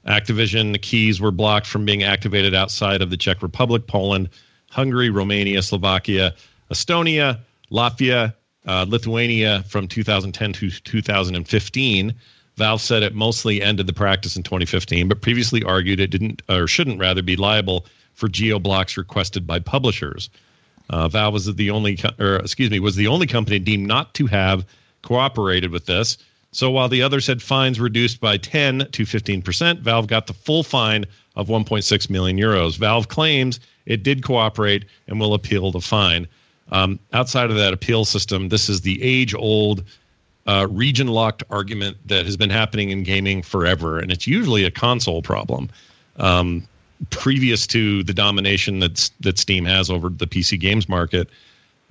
Activation 0.06 0.74
keys 0.78 1.20
were 1.20 1.32
blocked 1.32 1.66
from 1.66 1.84
being 1.84 2.02
activated 2.04 2.54
outside 2.54 3.02
of 3.02 3.10
the 3.10 3.16
Czech 3.16 3.42
Republic, 3.42 3.86
Poland, 3.86 4.28
Hungary, 4.70 5.10
Romania, 5.10 5.60
Slovakia, 5.60 6.34
Estonia, 6.70 7.40
Latvia, 7.70 8.34
uh, 8.66 8.86
Lithuania 8.88 9.64
from 9.68 9.88
2010 9.88 10.52
to 10.52 10.70
2015. 10.70 12.14
Valve 12.60 12.82
said 12.82 13.02
it 13.02 13.14
mostly 13.14 13.62
ended 13.62 13.86
the 13.86 13.94
practice 13.94 14.36
in 14.36 14.42
2015, 14.42 15.08
but 15.08 15.22
previously 15.22 15.64
argued 15.64 15.98
it 15.98 16.10
didn't 16.10 16.42
or 16.46 16.66
shouldn't 16.66 17.00
rather 17.00 17.22
be 17.22 17.34
liable 17.34 17.86
for 18.12 18.28
geo 18.28 18.58
blocks 18.58 18.98
requested 18.98 19.46
by 19.46 19.58
publishers. 19.58 20.28
Uh, 20.90 21.08
Valve 21.08 21.32
was 21.32 21.54
the 21.54 21.70
only, 21.70 21.98
or 22.18 22.36
excuse 22.36 22.70
me, 22.70 22.78
was 22.78 22.96
the 22.96 23.06
only 23.06 23.26
company 23.26 23.58
deemed 23.58 23.88
not 23.88 24.12
to 24.12 24.26
have 24.26 24.66
cooperated 25.00 25.70
with 25.70 25.86
this. 25.86 26.18
So 26.52 26.70
while 26.70 26.90
the 26.90 27.00
others 27.00 27.26
had 27.26 27.40
fines 27.40 27.80
reduced 27.80 28.20
by 28.20 28.36
10 28.36 28.88
to 28.92 29.06
15 29.06 29.40
percent, 29.40 29.80
Valve 29.80 30.06
got 30.06 30.26
the 30.26 30.34
full 30.34 30.62
fine 30.62 31.06
of 31.36 31.48
1.6 31.48 32.10
million 32.10 32.36
euros. 32.36 32.76
Valve 32.76 33.08
claims 33.08 33.58
it 33.86 34.02
did 34.02 34.22
cooperate 34.22 34.84
and 35.08 35.18
will 35.18 35.32
appeal 35.32 35.72
the 35.72 35.80
fine. 35.80 36.28
Um, 36.72 36.98
outside 37.14 37.48
of 37.48 37.56
that 37.56 37.72
appeal 37.72 38.04
system, 38.04 38.50
this 38.50 38.68
is 38.68 38.82
the 38.82 39.02
age-old 39.02 39.82
uh, 40.46 40.66
region-locked 40.70 41.42
argument 41.50 41.96
that 42.06 42.24
has 42.24 42.36
been 42.36 42.50
happening 42.50 42.90
in 42.90 43.02
gaming 43.02 43.42
forever, 43.42 43.98
and 43.98 44.10
it's 44.10 44.26
usually 44.26 44.64
a 44.64 44.70
console 44.70 45.22
problem. 45.22 45.68
Um, 46.16 46.66
previous 47.10 47.66
to 47.68 48.02
the 48.02 48.12
domination 48.12 48.80
that 48.80 49.10
that 49.20 49.38
Steam 49.38 49.64
has 49.64 49.90
over 49.90 50.08
the 50.08 50.26
PC 50.26 50.58
games 50.60 50.88
market, 50.88 51.28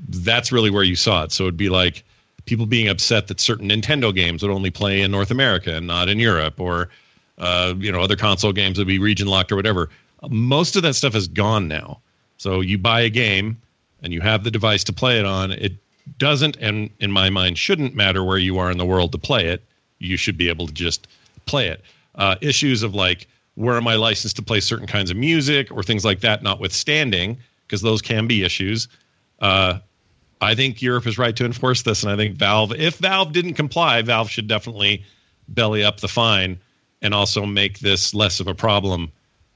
that's 0.10 0.51
really 0.51 0.70
where 0.70 0.84
you 0.84 0.96
saw 0.96 1.24
it. 1.24 1.32
So 1.32 1.44
it'd 1.44 1.58
be 1.58 1.70
like 1.70 2.03
people 2.46 2.65
being 2.65 2.88
upset 2.88 3.27
that 3.27 3.39
certain 3.39 3.70
Nintendo 3.70 4.13
games 4.13 4.41
would 4.41 4.51
only 4.51 4.72
play 4.72 5.01
in 5.01 5.12
North 5.12 5.32
America 5.32 5.75
and 5.75 5.88
not 5.88 6.10
in 6.10 6.20
Europe, 6.20 6.60
or 6.60 6.89
uh, 7.38 7.74
you 7.77 7.91
know 7.91 8.01
other 8.01 8.15
console 8.15 8.53
games 8.53 8.77
would 8.77 8.88
be 8.88 9.00
region 9.00 9.27
locked 9.27 9.51
or 9.51 9.56
whatever. 9.56 9.89
Most 10.29 10.75
of 10.75 10.84
that 10.84 10.96
stuff 10.96 11.15
is 11.15 11.27
gone 11.27 11.68
now. 11.68 12.00
So 12.38 12.62
you 12.62 12.77
buy 12.77 13.01
a 13.01 13.10
game 13.10 13.58
and 14.01 14.13
you 14.13 14.22
have 14.22 14.44
the 14.44 14.51
device 14.51 14.84
to 14.86 14.94
play 14.94 15.20
it 15.20 15.25
on. 15.25 15.51
It 15.51 15.74
doesn't, 16.18 16.58
and 16.58 16.89
in 17.00 17.12
my 17.12 17.30
mind, 17.30 17.58
shouldn't 17.58 17.96
matter 17.96 18.24
where 18.24 18.38
you 18.38 18.58
are 18.58 18.72
in 18.72 18.78
the 18.78 18.86
world 18.86 19.12
to 19.12 19.18
play 19.18 19.48
it. 19.48 19.63
You 20.00 20.18
should 20.18 20.38
be 20.38 20.50
able 20.50 20.68
to 20.68 20.74
just 20.74 21.08
play 21.46 21.68
it. 21.68 21.84
Uh, 22.16 22.36
issues 22.42 22.84
of 22.84 22.96
like 22.96 23.28
where 23.56 23.75
am 23.75 23.88
I 23.88 23.96
licensed 23.96 24.38
to 24.38 24.42
play 24.42 24.62
certain 24.62 24.88
kinds 24.88 25.12
of 25.12 25.18
music 25.18 25.72
or 25.72 25.84
things 25.84 26.06
like 26.06 26.22
that, 26.22 26.44
notwithstanding, 26.44 27.38
because 27.68 27.82
those 27.82 28.01
can 28.01 28.28
be 28.28 28.44
issues. 28.44 28.88
Uh, 29.39 29.80
I 30.42 30.56
think 30.56 30.82
Europe 30.82 31.06
is 31.06 31.18
right 31.18 31.36
to 31.36 31.46
enforce 31.46 31.82
this, 31.82 32.04
and 32.04 32.12
I 32.12 32.16
think 32.16 32.36
Valve, 32.38 32.74
if 32.74 32.98
Valve 32.98 33.34
didn't 33.34 33.56
comply, 33.56 34.01
Valve 34.01 34.30
should 34.30 34.48
definitely 34.48 35.04
belly 35.50 35.84
up 35.84 36.00
the 36.00 36.08
fine 36.08 36.58
and 37.01 37.13
also 37.13 37.46
make 37.46 37.80
this 37.80 38.13
less 38.13 38.39
of 38.39 38.48
a 38.48 38.56
problem 38.56 39.12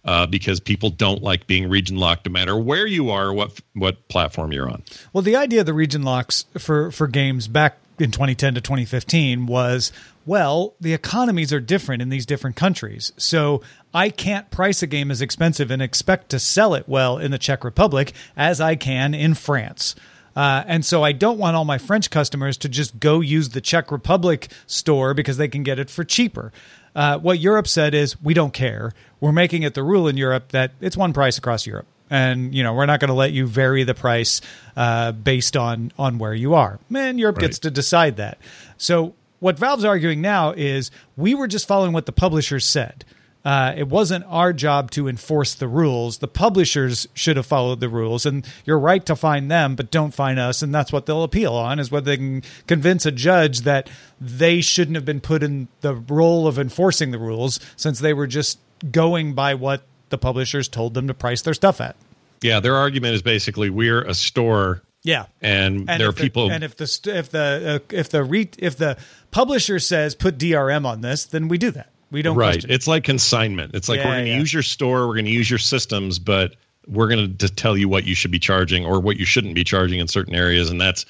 uh, 0.06 0.26
because 0.26 0.60
people 0.60 0.90
don't 0.90 1.24
like 1.24 1.48
being 1.48 1.70
region 1.70 1.98
locked, 1.98 2.26
no 2.26 2.32
matter 2.32 2.58
where 2.58 2.86
you 2.88 3.10
are, 3.10 3.28
or 3.28 3.34
what 3.34 3.60
what 3.74 4.08
platform 4.08 4.52
you're 4.52 4.70
on. 4.70 4.84
Well, 5.14 5.22
the 5.22 5.36
idea 5.36 5.62
of 5.62 5.66
the 5.66 5.74
region 5.74 6.04
locks 6.04 6.46
for 6.58 6.92
for 6.92 7.08
games 7.08 7.48
back 7.48 7.78
in 8.00 8.12
2010 8.12 8.56
to 8.56 8.62
2015 8.62 9.46
was 9.46 9.92
well, 10.26 10.74
the 10.80 10.94
economies 10.94 11.52
are 11.52 11.60
different 11.60 12.02
in 12.02 12.10
these 12.10 12.26
different 12.26 12.56
countries. 12.56 13.12
So 13.18 13.62
I 13.94 14.10
can't 14.10 14.50
price 14.50 14.82
a 14.82 14.88
game 14.88 15.12
as 15.12 15.22
expensive 15.22 15.70
and 15.70 15.82
expect 15.82 16.30
to 16.30 16.40
sell 16.40 16.74
it 16.74 16.88
well 16.88 17.18
in 17.18 17.32
the 17.32 17.38
Czech 17.38 17.64
Republic 17.64 18.14
as 18.38 18.62
I 18.62 18.76
can 18.76 19.14
in 19.14 19.34
France. 19.34 19.96
Uh, 20.36 20.64
and 20.66 20.84
so 20.84 21.04
I 21.04 21.12
don't 21.12 21.38
want 21.38 21.56
all 21.56 21.66
my 21.66 21.78
French 21.78 22.10
customers 22.10 22.58
to 22.58 22.70
just 22.70 23.00
go 23.00 23.20
use 23.20 23.50
the 23.50 23.62
Czech 23.62 23.92
Republic 23.92 24.48
store 24.66 25.14
because 25.14 25.38
they 25.38 25.48
can 25.48 25.64
get 25.64 25.78
it 25.78 25.90
for 25.90 26.04
cheaper. 26.04 26.52
Uh, 26.96 27.18
what 27.20 27.40
Europe 27.40 27.68
said 27.68 27.94
is, 27.94 28.22
we 28.22 28.34
don't 28.34 28.54
care. 28.54 28.94
We're 29.20 29.32
making 29.32 29.64
it 29.64 29.74
the 29.74 29.84
rule 29.84 30.08
in 30.08 30.18
Europe 30.18 30.50
that 30.50 30.72
it's 30.82 30.98
one 30.98 31.14
price 31.14 31.38
across 31.38 31.66
Europe. 31.66 31.88
And 32.10 32.54
you 32.54 32.62
know 32.62 32.74
we're 32.74 32.86
not 32.86 33.00
going 33.00 33.08
to 33.08 33.16
let 33.16 33.32
you 33.32 33.48
vary 33.48 33.84
the 33.84 33.96
price 33.96 34.42
uh, 34.76 35.14
based 35.14 35.58
on 35.58 35.92
on 35.98 36.20
where 36.20 36.34
you 36.34 36.54
are. 36.54 36.80
Man, 36.90 37.18
Europe 37.18 37.38
right. 37.38 37.48
gets 37.48 37.60
to 37.60 37.72
decide 37.72 38.18
that. 38.18 38.38
So 38.78 39.16
what 39.40 39.58
Valve's 39.58 39.84
arguing 39.84 40.22
now 40.22 40.52
is 40.52 40.92
we 41.18 41.34
were 41.34 41.48
just 41.48 41.68
following 41.68 41.92
what 41.92 42.06
the 42.06 42.12
publishers 42.12 42.66
said. 42.66 43.04
Uh, 43.46 43.74
it 43.76 43.90
wasn't 43.90 44.24
our 44.30 44.54
job 44.54 44.90
to 44.92 45.08
enforce 45.08 45.54
the 45.54 45.68
rules. 45.68 46.20
The 46.20 46.28
publishers 46.30 47.08
should 47.14 47.36
have 47.36 47.46
followed 47.46 47.82
the 47.82 47.90
rules, 47.90 48.26
and 48.26 48.48
you're 48.64 48.80
right 48.80 49.06
to 49.06 49.16
find 49.16 49.52
them, 49.52 49.76
but 49.76 49.92
don't 49.92 50.14
find 50.14 50.40
us. 50.40 50.62
And 50.62 50.74
that's 50.74 50.94
what 50.94 51.06
they'll 51.06 51.24
appeal 51.24 51.54
on 51.54 51.78
is 51.80 51.92
whether 51.92 52.06
they 52.06 52.18
can 52.18 52.44
convince 52.68 53.06
a 53.06 53.12
judge 53.12 53.62
that 53.62 53.90
they 54.22 54.62
shouldn't 54.62 54.96
have 54.96 55.06
been 55.06 55.20
put 55.20 55.44
in 55.44 55.68
the 55.82 55.94
role 55.94 56.48
of 56.48 56.58
enforcing 56.58 57.12
the 57.12 57.20
rules 57.20 57.60
since 57.76 58.00
they 58.00 58.14
were 58.14 58.28
just 58.28 58.60
going 58.92 59.34
by 59.34 59.56
what 59.56 59.84
the 60.10 60.18
publishers 60.18 60.68
told 60.68 60.94
them 60.94 61.08
to 61.08 61.14
price 61.14 61.42
their 61.42 61.54
stuff 61.54 61.82
at. 61.82 61.96
Yeah, 62.42 62.60
their 62.60 62.76
argument 62.76 63.16
is 63.16 63.22
basically 63.22 63.70
we're 63.70 64.04
a 64.04 64.14
store. 64.14 64.84
Yeah, 65.04 65.26
and, 65.42 65.90
and 65.90 66.00
there 66.00 66.08
are 66.08 66.14
the, 66.14 66.22
people. 66.22 66.50
And 66.50 66.64
if 66.64 66.78
the 66.78 67.12
if 67.14 67.30
the 67.30 67.82
uh, 67.82 67.94
if 67.94 68.10
the 68.10 68.24
re, 68.24 68.50
if 68.58 68.78
the 68.78 68.98
publisher 69.32 69.80
says 69.80 70.16
put 70.16 70.38
DRM 70.38 70.86
on 70.86 71.02
this, 71.02 71.26
then 71.26 71.50
we 71.50 71.58
do 71.58 71.72
that. 71.72 71.93
We 72.14 72.22
don't. 72.22 72.38
Right. 72.38 72.64
It's 72.70 72.88
like 72.88 73.04
consignment. 73.04 73.74
It's 73.74 73.90
like 73.90 73.98
yeah, 73.98 74.06
we're 74.06 74.14
going 74.14 74.26
to 74.26 74.32
yeah. 74.32 74.38
use 74.38 74.54
your 74.54 74.62
store, 74.62 75.08
we're 75.08 75.16
going 75.16 75.26
to 75.26 75.32
use 75.32 75.50
your 75.50 75.58
systems, 75.58 76.20
but 76.20 76.56
we're 76.88 77.08
going 77.08 77.36
to 77.38 77.50
tell 77.50 77.76
you 77.76 77.90
what 77.90 78.06
you 78.06 78.14
should 78.14 78.30
be 78.30 78.38
charging 78.38 78.86
or 78.86 79.00
what 79.00 79.18
you 79.18 79.26
shouldn't 79.26 79.56
be 79.56 79.64
charging 79.64 80.00
in 80.00 80.08
certain 80.08 80.36
areas, 80.36 80.70
and 80.70 80.80
that's. 80.80 81.06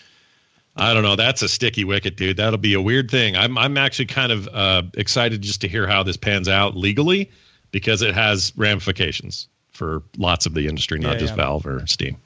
I 0.75 0.95
don't 0.95 1.03
know. 1.03 1.15
That's 1.15 1.43
a 1.43 1.48
sticky 1.48 1.83
wicket, 1.83 2.17
dude. 2.17 2.38
That'll 2.38 2.57
be 2.57 2.74
a 2.74 2.81
weird 2.81 3.12
thing. 3.12 3.36
I'm 3.36 3.60
I'm 3.60 3.77
actually 3.77 4.07
kind 4.07 4.31
of 4.31 4.48
uh, 4.48 4.81
excited 4.95 5.43
just 5.43 5.62
to 5.62 5.67
hear 5.67 5.86
how 5.86 6.01
this 6.01 6.17
pans 6.17 6.50
out 6.50 6.75
legally 6.75 7.29
because 7.69 8.01
it 8.01 8.15
has 8.15 8.53
ramifications 8.55 9.50
for 9.69 10.01
lots 10.17 10.48
of 10.48 10.55
the 10.55 10.67
industry, 10.67 10.98
not 10.98 11.13
yeah, 11.13 11.19
just 11.19 11.36
Valve 11.36 11.67
or 11.67 11.86
Steam. 11.86 12.17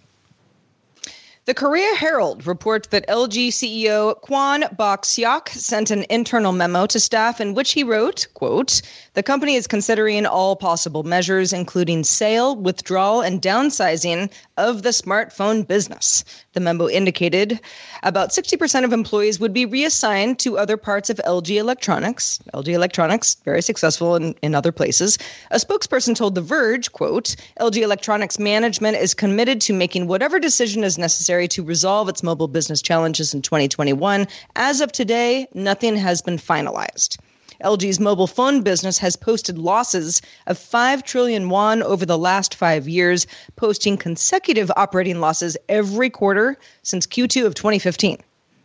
The 1.47 1.53
Korea 1.53 1.95
Herald 1.95 2.45
reports 2.45 2.89
that 2.89 3.07
LG 3.07 3.47
CEO 3.53 4.19
Kwon 4.21 4.75
Bong-seok 4.75 5.47
sent 5.47 5.91
an 5.91 6.05
internal 6.09 6.51
memo 6.51 6.85
to 6.87 6.99
staff 6.99 7.39
in 7.39 7.53
which 7.53 7.71
he 7.71 7.85
wrote, 7.85 8.27
quote, 8.33 8.81
"The 9.17 9.24
company 9.24 9.55
is 9.55 9.65
considering 9.65 10.27
all 10.27 10.55
possible 10.55 11.01
measures 11.01 11.51
including 11.51 12.03
sale, 12.03 12.55
withdrawal, 12.55 13.21
and 13.21 13.41
downsizing 13.41 14.29
of 14.57 14.83
the 14.83 14.91
smartphone 14.91 15.67
business." 15.67 16.24
The 16.53 16.59
memo 16.59 16.88
indicated 16.88 17.59
about 18.03 18.31
60% 18.31 18.86
of 18.86 18.93
employees 18.93 19.39
would 19.39 19.53
be 19.53 19.65
reassigned 19.65 20.38
to 20.41 20.59
other 20.59 20.77
parts 20.77 21.09
of 21.09 21.19
LG 21.25 21.57
Electronics. 21.57 22.38
LG 22.53 22.67
Electronics, 22.67 23.38
very 23.43 23.63
successful 23.63 24.15
in, 24.15 24.36
in 24.43 24.53
other 24.53 24.71
places. 24.71 25.17
A 25.50 25.57
spokesperson 25.57 26.15
told 26.15 26.36
The 26.36 26.41
Verge, 26.41 26.91
quote, 26.91 27.36
LG 27.59 27.81
Electronics 27.81 28.38
management 28.38 28.97
is 28.97 29.15
committed 29.15 29.62
to 29.62 29.74
making 29.74 30.05
whatever 30.05 30.38
decision 30.38 30.83
is 30.83 31.00
necessary 31.00 31.47
to 31.47 31.63
resolve 31.63 32.07
its 32.07 32.21
mobile 32.21 32.47
business 32.47 32.83
challenges 32.83 33.33
in 33.33 33.41
2021. 33.41 34.27
As 34.55 34.79
of 34.79 34.91
today, 34.91 35.47
nothing 35.55 35.95
has 35.95 36.21
been 36.21 36.38
finalized. 36.38 37.17
LG's 37.63 37.99
mobile 37.99 38.27
phone 38.27 38.61
business 38.61 38.97
has 38.99 39.15
posted 39.15 39.57
losses 39.57 40.21
of 40.45 40.57
5 40.57 41.03
trillion 41.03 41.49
won 41.49 41.81
over 41.83 42.05
the 42.05 42.17
last 42.17 42.55
five 42.55 42.87
years, 42.87 43.27
posting 43.55 43.97
consecutive 43.97 44.71
operating 44.75 45.19
losses 45.19 45.57
every 45.69 46.09
quarter 46.09 46.57
since 46.83 47.07
Q2 47.07 47.45
of 47.45 47.55
2015. 47.55 48.17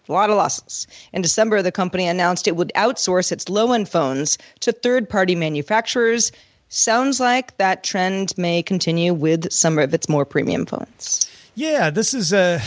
A 0.09 0.13
lot 0.13 0.31
of 0.31 0.37
losses. 0.37 0.87
In 1.13 1.23
December, 1.23 1.63
the 1.63 1.73
company 1.73 2.07
announced 2.07 2.49
it 2.49 2.57
would 2.57 2.73
outsource 2.75 3.31
its 3.31 3.49
low 3.49 3.73
end 3.73 3.89
phones 3.89 4.37
to 4.61 4.73
third 4.73 5.09
party 5.09 5.35
manufacturers. 5.35 6.33
Sounds 6.69 7.21
like 7.21 7.57
that 7.59 7.85
trend 7.85 8.37
may 8.37 8.63
continue 8.63 9.15
with 9.15 9.53
some 9.53 9.79
of 9.79 9.95
its 9.95 10.09
more 10.09 10.25
premium 10.25 10.67
phones. 10.67 11.31
Yeah, 11.55 11.91
this 11.91 12.15
is 12.15 12.33
a 12.33 12.61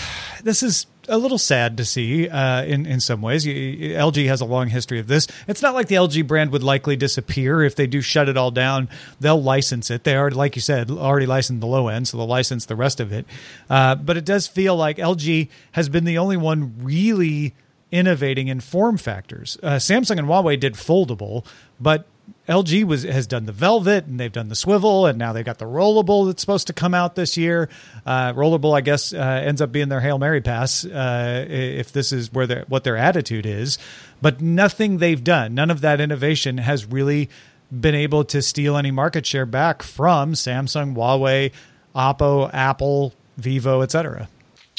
this 0.43 0.61
is 0.61 0.85
a 1.07 1.17
little 1.17 1.37
sad 1.37 1.77
to 1.77 1.85
see 1.85 2.27
uh, 2.27 2.63
in 2.63 2.85
in 2.85 2.99
some 2.99 3.21
ways. 3.21 3.45
LG 3.45 4.27
has 4.27 4.41
a 4.41 4.45
long 4.45 4.67
history 4.67 4.99
of 4.99 5.07
this. 5.07 5.27
It's 5.47 5.61
not 5.61 5.73
like 5.73 5.87
the 5.87 5.95
LG 5.95 6.27
brand 6.27 6.51
would 6.51 6.63
likely 6.63 6.95
disappear 6.95 7.63
if 7.63 7.75
they 7.75 7.87
do 7.87 8.01
shut 8.01 8.29
it 8.29 8.37
all 8.37 8.51
down. 8.51 8.89
They'll 9.19 9.41
license 9.41 9.89
it. 9.91 10.03
They 10.03 10.15
already, 10.15 10.35
like 10.35 10.55
you 10.55 10.61
said, 10.61 10.89
already 10.89 11.25
licensed 11.25 11.61
the 11.61 11.67
low 11.67 11.87
end, 11.87 12.07
so 12.07 12.17
they'll 12.17 12.27
license 12.27 12.65
the 12.65 12.75
rest 12.75 12.99
of 12.99 13.11
it. 13.11 13.25
Uh, 13.69 13.95
but 13.95 14.17
it 14.17 14.25
does 14.25 14.47
feel 14.47 14.75
like 14.75 14.97
LG 14.97 15.49
has 15.73 15.89
been 15.89 16.05
the 16.05 16.17
only 16.17 16.37
one 16.37 16.75
really 16.79 17.53
innovating 17.91 18.47
in 18.47 18.59
form 18.59 18.97
factors. 18.97 19.57
Uh, 19.63 19.75
Samsung 19.75 20.17
and 20.17 20.27
Huawei 20.27 20.59
did 20.59 20.73
foldable, 20.73 21.45
but 21.79 22.07
LG 22.47 22.83
was 22.83 23.03
has 23.03 23.25
done 23.25 23.45
the 23.45 23.51
Velvet 23.51 24.05
and 24.05 24.19
they've 24.19 24.31
done 24.31 24.49
the 24.49 24.55
swivel 24.55 25.07
and 25.07 25.17
now 25.17 25.33
they've 25.33 25.45
got 25.45 25.57
the 25.57 25.65
rollable 25.65 26.27
that's 26.27 26.41
supposed 26.41 26.67
to 26.67 26.73
come 26.73 26.93
out 26.93 27.15
this 27.15 27.37
year. 27.37 27.69
Uh, 28.05 28.33
rollable, 28.33 28.75
I 28.75 28.81
guess, 28.81 29.13
uh, 29.13 29.17
ends 29.17 29.61
up 29.61 29.71
being 29.71 29.89
their 29.89 29.99
hail 29.99 30.19
mary 30.19 30.41
pass 30.41 30.85
uh, 30.85 31.45
if 31.49 31.91
this 31.91 32.11
is 32.11 32.31
where 32.31 32.45
their 32.45 32.65
what 32.67 32.83
their 32.83 32.97
attitude 32.97 33.45
is. 33.45 33.79
But 34.21 34.41
nothing 34.41 34.99
they've 34.99 35.23
done, 35.23 35.55
none 35.55 35.71
of 35.71 35.81
that 35.81 35.99
innovation 35.99 36.59
has 36.59 36.85
really 36.85 37.29
been 37.71 37.95
able 37.95 38.23
to 38.25 38.41
steal 38.41 38.77
any 38.77 38.91
market 38.91 39.25
share 39.25 39.47
back 39.47 39.81
from 39.81 40.33
Samsung, 40.33 40.95
Huawei, 40.95 41.51
Oppo, 41.95 42.49
Apple, 42.53 43.13
Vivo, 43.37 43.81
etc. 43.81 44.29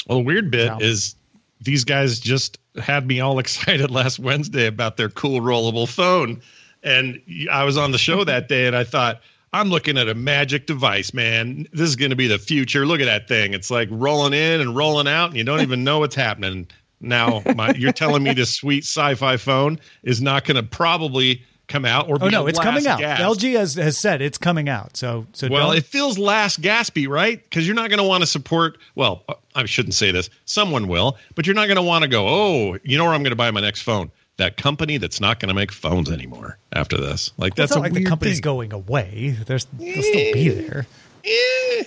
Well, 0.07 0.19
the 0.19 0.23
weird 0.23 0.51
bit 0.51 0.81
is 0.81 1.15
these 1.59 1.83
guys 1.83 2.19
just 2.19 2.59
had 2.77 3.05
me 3.05 3.19
all 3.19 3.39
excited 3.39 3.91
last 3.91 4.19
Wednesday 4.19 4.67
about 4.67 4.95
their 4.95 5.09
cool 5.09 5.41
rollable 5.41 5.87
phone 5.87 6.41
and 6.87 7.21
I 7.51 7.63
was 7.63 7.77
on 7.77 7.91
the 7.91 7.97
show 7.97 8.23
that 8.23 8.47
day 8.47 8.67
and 8.67 8.75
I 8.75 8.83
thought, 8.83 9.21
I'm 9.53 9.69
looking 9.69 9.97
at 9.97 10.09
a 10.09 10.13
magic 10.15 10.65
device, 10.67 11.13
man. 11.13 11.67
This 11.71 11.87
is 11.89 11.95
going 11.95 12.09
to 12.11 12.15
be 12.17 12.27
the 12.27 12.37
future. 12.39 12.85
Look 12.85 12.99
at 12.99 13.05
that 13.05 13.27
thing. 13.27 13.53
It's 13.53 13.71
like 13.71 13.87
rolling 13.91 14.33
in 14.33 14.59
and 14.61 14.75
rolling 14.75 15.07
out, 15.07 15.29
and 15.29 15.37
you 15.37 15.43
don't 15.43 15.61
even 15.61 15.83
know 15.83 15.99
what's 15.99 16.15
happening. 16.15 16.67
Now, 16.99 17.43
my, 17.55 17.71
you're 17.73 17.91
telling 17.93 18.23
me 18.23 18.33
this 18.33 18.53
sweet 18.53 18.83
sci 18.83 19.15
fi 19.15 19.37
phone 19.37 19.79
is 20.03 20.21
not 20.21 20.45
going 20.45 20.55
to 20.57 20.63
probably 20.63 21.43
come 21.67 21.85
out 21.85 22.09
or 22.09 22.17
Oh 22.21 22.27
no, 22.29 22.47
it's 22.47 22.59
coming 22.59 22.87
out. 22.87 22.99
gasp. 22.99 23.21
LG 23.21 23.53
has, 23.57 23.75
has 23.75 23.97
said 23.97 24.21
it's 24.21 24.37
coming 24.37 24.67
out. 24.69 24.95
So 24.97 25.27
so 25.33 25.47
Well, 25.49 25.67
don't- 25.67 25.77
it 25.77 25.85
feels 25.85 26.17
last 26.17 26.61
gaspy, 26.61 27.07
right? 27.07 27.43
Because 27.43 27.65
you're 27.67 27.75
not 27.75 27.89
going 27.89 27.99
to 27.99 28.07
want 28.07 28.21
to 28.23 28.27
support. 28.27 28.77
Well, 28.95 29.23
I 29.55 29.65
shouldn't 29.65 29.93
say 29.93 30.11
this. 30.11 30.29
Someone 30.45 30.87
will, 30.87 31.17
but 31.35 31.45
you're 31.45 31.55
not 31.55 31.67
going 31.67 31.75
to 31.77 31.81
want 31.83 32.03
to 32.03 32.07
go. 32.09 32.25
Oh, 32.27 32.77
you 32.83 32.97
know 32.97 33.03
where 33.05 33.13
I'm 33.13 33.21
going 33.23 33.31
to 33.31 33.35
buy 33.37 33.51
my 33.51 33.61
next 33.61 33.81
phone? 33.81 34.09
That 34.37 34.57
company 34.57 34.97
that's 34.97 35.19
not 35.19 35.39
going 35.39 35.49
to 35.49 35.55
make 35.55 35.71
phones 35.71 36.11
anymore 36.11 36.57
after 36.73 36.97
this. 36.97 37.31
Like 37.37 37.51
it's 37.53 37.57
that's 37.57 37.71
not 37.71 37.79
a 37.79 37.81
like 37.81 37.93
the 37.93 37.99
weird 38.01 38.09
company's 38.09 38.35
thing. 38.37 38.41
going 38.41 38.71
away. 38.73 39.35
There's 39.45 39.65
they'll 39.79 40.03
still 40.03 40.33
be 40.33 40.49
there. 40.49 40.85
Eh, 41.25 41.83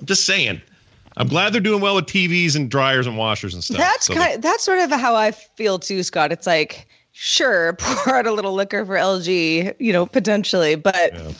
I'm 0.00 0.06
just 0.06 0.24
saying. 0.26 0.60
I'm 1.16 1.28
glad 1.28 1.52
they're 1.52 1.60
doing 1.60 1.80
well 1.80 1.94
with 1.94 2.06
TVs 2.06 2.56
and 2.56 2.70
dryers 2.70 3.06
and 3.06 3.16
washers 3.16 3.54
and 3.54 3.62
stuff. 3.62 3.78
That's 3.78 4.06
So 4.06 4.14
kind. 4.14 4.42
that's 4.42 4.64
sort 4.64 4.80
of 4.80 4.90
how 4.90 5.14
I 5.14 5.30
feel 5.30 5.78
too, 5.78 6.02
Scott. 6.02 6.32
It's 6.32 6.46
like, 6.46 6.86
sure, 7.12 7.72
pour 7.78 8.16
out 8.16 8.26
a 8.26 8.32
little 8.32 8.52
liquor 8.52 8.84
for 8.84 8.96
LG, 8.96 9.74
you 9.78 9.92
know, 9.92 10.06
potentially, 10.06 10.74
but 10.74 11.14
yeah. 11.14 11.30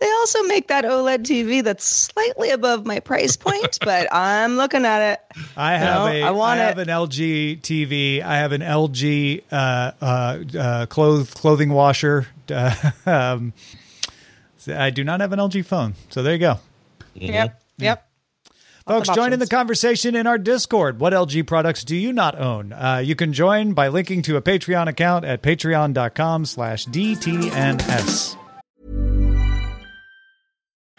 They 0.00 0.10
also 0.10 0.42
make 0.44 0.68
that 0.68 0.84
OLED 0.84 1.24
TV 1.24 1.62
that's 1.64 1.84
slightly 1.84 2.50
above 2.50 2.86
my 2.86 3.00
price 3.00 3.36
point, 3.36 3.78
but 3.84 4.06
I'm 4.12 4.56
looking 4.56 4.84
at 4.84 5.12
it. 5.12 5.20
I 5.56 5.76
have 5.76 5.94
No, 5.94 6.06
a 6.06 6.22
I 6.22 6.30
want 6.30 6.60
I 6.60 6.64
have 6.64 6.78
it. 6.78 6.88
an 6.88 6.94
LG 6.94 7.60
TV. 7.60 8.22
I 8.22 8.36
have 8.38 8.52
an 8.52 8.60
LG 8.62 9.42
uh, 9.50 9.92
uh, 10.00 10.38
uh, 10.58 10.86
clothes 10.86 11.32
clothing 11.34 11.70
washer. 11.70 12.26
Uh, 12.50 12.90
um, 13.06 13.52
I 14.68 14.90
do 14.90 15.04
not 15.04 15.20
have 15.20 15.32
an 15.32 15.38
LG 15.38 15.64
phone. 15.64 15.94
So 16.10 16.22
there 16.22 16.32
you 16.34 16.38
go. 16.38 16.58
Yep, 17.14 17.62
yep. 17.78 18.08
Folks, 18.86 19.08
join 19.10 19.32
in 19.32 19.38
the 19.38 19.46
conversation 19.46 20.16
in 20.16 20.26
our 20.26 20.38
Discord. 20.38 20.98
What 20.98 21.12
LG 21.12 21.46
products 21.46 21.84
do 21.84 21.94
you 21.94 22.12
not 22.12 22.36
own? 22.38 22.72
Uh, 22.72 23.00
you 23.04 23.14
can 23.14 23.32
join 23.32 23.74
by 23.74 23.88
linking 23.88 24.22
to 24.22 24.36
a 24.36 24.42
Patreon 24.42 24.88
account 24.88 25.24
at 25.24 25.40
patreon.com 25.42 26.44
slash 26.46 26.86
DTNS. 26.86 28.36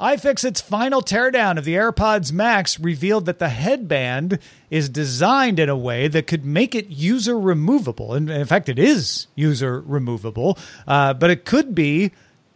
iFixit's 0.00 0.60
final 0.60 1.00
teardown 1.00 1.56
of 1.56 1.64
the 1.64 1.74
AirPods 1.74 2.30
Max 2.30 2.78
revealed 2.78 3.24
that 3.26 3.38
the 3.38 3.48
headband 3.48 4.38
is 4.70 4.90
designed 4.90 5.58
in 5.58 5.70
a 5.70 5.76
way 5.76 6.06
that 6.06 6.26
could 6.26 6.44
make 6.44 6.74
it 6.74 6.88
user 6.88 7.38
removable. 7.38 8.12
And 8.12 8.28
in 8.28 8.44
fact, 8.44 8.68
it 8.68 8.78
is 8.78 9.26
user 9.34 9.80
removable, 9.80 10.58
uh, 10.86 11.14
but 11.14 11.30
it 11.30 11.46
could 11.46 11.74
be 11.74 12.12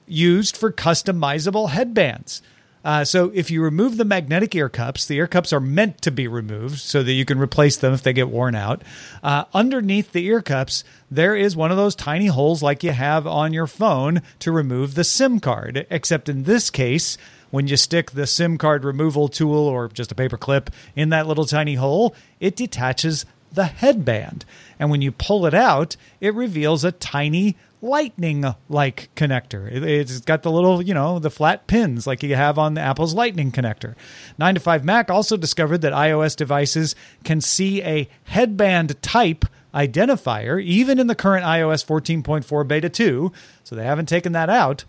used 0.06 0.56
for 0.56 0.70
customizable 0.70 1.70
headbands. 1.70 2.42
Uh, 2.84 3.04
so 3.04 3.30
if 3.34 3.50
you 3.50 3.62
remove 3.62 3.96
the 3.96 4.04
magnetic 4.04 4.54
ear 4.54 4.68
cups, 4.68 5.06
the 5.06 5.16
ear 5.16 5.26
cups 5.26 5.52
are 5.52 5.60
meant 5.60 6.00
to 6.02 6.10
be 6.10 6.26
removed 6.26 6.78
so 6.78 7.02
that 7.02 7.12
you 7.12 7.24
can 7.24 7.38
replace 7.38 7.76
them 7.76 7.92
if 7.92 8.02
they 8.02 8.12
get 8.12 8.28
worn 8.28 8.54
out. 8.54 8.82
Uh, 9.22 9.44
underneath 9.52 10.12
the 10.12 10.24
ear 10.24 10.40
cups, 10.40 10.82
there 11.10 11.36
is 11.36 11.56
one 11.56 11.70
of 11.70 11.76
those 11.76 11.94
tiny 11.94 12.26
holes 12.26 12.62
like 12.62 12.82
you 12.82 12.92
have 12.92 13.26
on 13.26 13.52
your 13.52 13.66
phone 13.66 14.22
to 14.38 14.50
remove 14.50 14.94
the 14.94 15.04
SIM 15.04 15.40
card. 15.40 15.86
Except 15.90 16.28
in 16.28 16.44
this 16.44 16.70
case, 16.70 17.18
when 17.50 17.66
you 17.66 17.76
stick 17.76 18.12
the 18.12 18.26
SIM 18.26 18.56
card 18.56 18.84
removal 18.84 19.28
tool 19.28 19.66
or 19.66 19.88
just 19.88 20.12
a 20.12 20.14
paper 20.14 20.38
clip 20.38 20.70
in 20.96 21.10
that 21.10 21.26
little 21.26 21.44
tiny 21.44 21.74
hole, 21.74 22.14
it 22.38 22.56
detaches 22.56 23.26
the 23.52 23.64
headband. 23.64 24.44
And 24.78 24.90
when 24.90 25.02
you 25.02 25.12
pull 25.12 25.44
it 25.46 25.54
out, 25.54 25.96
it 26.20 26.34
reveals 26.34 26.84
a 26.84 26.92
tiny 26.92 27.56
lightning 27.82 28.44
like 28.68 29.08
connector. 29.16 29.70
It- 29.70 29.82
It's 29.84 30.20
got 30.20 30.42
the 30.42 30.50
little, 30.50 30.82
you 30.82 30.94
know, 30.94 31.18
the 31.18 31.30
flat 31.30 31.66
pins 31.66 32.06
like 32.06 32.22
you 32.22 32.34
have 32.36 32.58
on 32.58 32.74
the 32.74 32.80
Apple's 32.80 33.14
lightning 33.14 33.50
connector. 33.52 33.94
9 34.38 34.54
to 34.54 34.60
5 34.60 34.84
Mac 34.84 35.10
also 35.10 35.36
discovered 35.36 35.78
that 35.82 35.92
iOS 35.92 36.36
devices 36.36 36.94
can 37.24 37.40
see 37.40 37.82
a 37.82 38.08
headband 38.24 39.00
type 39.02 39.44
identifier 39.74 40.62
even 40.62 40.98
in 40.98 41.06
the 41.06 41.14
current 41.14 41.44
iOS 41.44 41.84
14.4 41.84 42.66
beta 42.66 42.88
2, 42.88 43.32
so 43.64 43.76
they 43.76 43.84
haven't 43.84 44.08
taken 44.08 44.32
that 44.32 44.50
out 44.50 44.84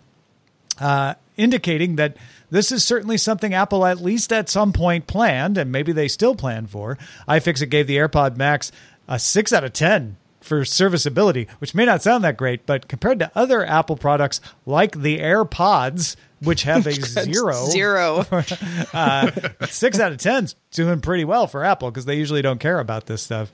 uh, 0.80 1.14
indicating 1.36 1.96
that 1.96 2.16
this 2.50 2.72
is 2.72 2.84
certainly 2.84 3.16
something 3.16 3.54
Apple, 3.54 3.86
at 3.86 4.00
least 4.02 4.32
at 4.32 4.48
some 4.50 4.72
point, 4.72 5.06
planned, 5.06 5.56
and 5.56 5.70
maybe 5.72 5.92
they 5.92 6.08
still 6.08 6.34
plan 6.34 6.66
for. 6.66 6.98
iFixit 7.28 7.70
gave 7.70 7.86
the 7.86 7.96
AirPod 7.96 8.36
Max 8.36 8.72
a 9.08 9.18
6 9.18 9.52
out 9.52 9.64
of 9.64 9.72
10 9.72 10.16
for 10.42 10.64
serviceability, 10.64 11.48
which 11.58 11.74
may 11.74 11.84
not 11.84 12.02
sound 12.02 12.24
that 12.24 12.36
great, 12.36 12.66
but 12.66 12.88
compared 12.88 13.18
to 13.20 13.30
other 13.34 13.64
Apple 13.64 13.96
products 13.96 14.40
like 14.66 15.00
the 15.00 15.18
AirPods, 15.20 16.16
which 16.40 16.62
have 16.62 16.86
a 16.86 16.92
zero, 16.92 17.66
Zero. 17.66 18.26
uh, 18.92 19.30
6 19.66 20.00
out 20.00 20.12
of 20.12 20.18
10 20.18 20.44
is 20.44 20.54
doing 20.72 21.00
pretty 21.00 21.24
well 21.24 21.46
for 21.46 21.64
Apple 21.64 21.90
because 21.90 22.04
they 22.04 22.16
usually 22.16 22.42
don't 22.42 22.58
care 22.60 22.80
about 22.80 23.06
this 23.06 23.22
stuff. 23.22 23.50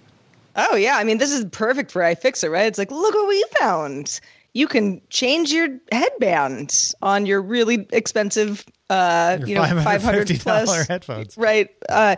Oh 0.57 0.75
yeah, 0.75 0.97
I 0.97 1.05
mean 1.05 1.19
this 1.19 1.31
is 1.31 1.45
perfect 1.53 1.93
for 1.93 2.03
iFixit, 2.03 2.51
right? 2.51 2.67
It's 2.67 2.79
like, 2.79 2.91
look 2.91 3.15
what 3.15 3.29
we 3.29 3.45
found. 3.61 4.19
You 4.55 4.67
can 4.67 5.01
change 5.09 5.53
your 5.53 5.69
headband 5.93 6.95
on 7.01 7.27
your 7.27 7.41
really 7.41 7.87
expensive, 7.93 8.65
uh, 8.91 9.37
Your 9.41 9.49
you 9.49 9.55
know, 9.55 9.63
five 9.83 10.03
hundred 10.03 10.27
$550 10.27 10.43
plus 10.43 10.89
headphones. 10.89 11.37
right? 11.37 11.69
Uh, 11.89 12.17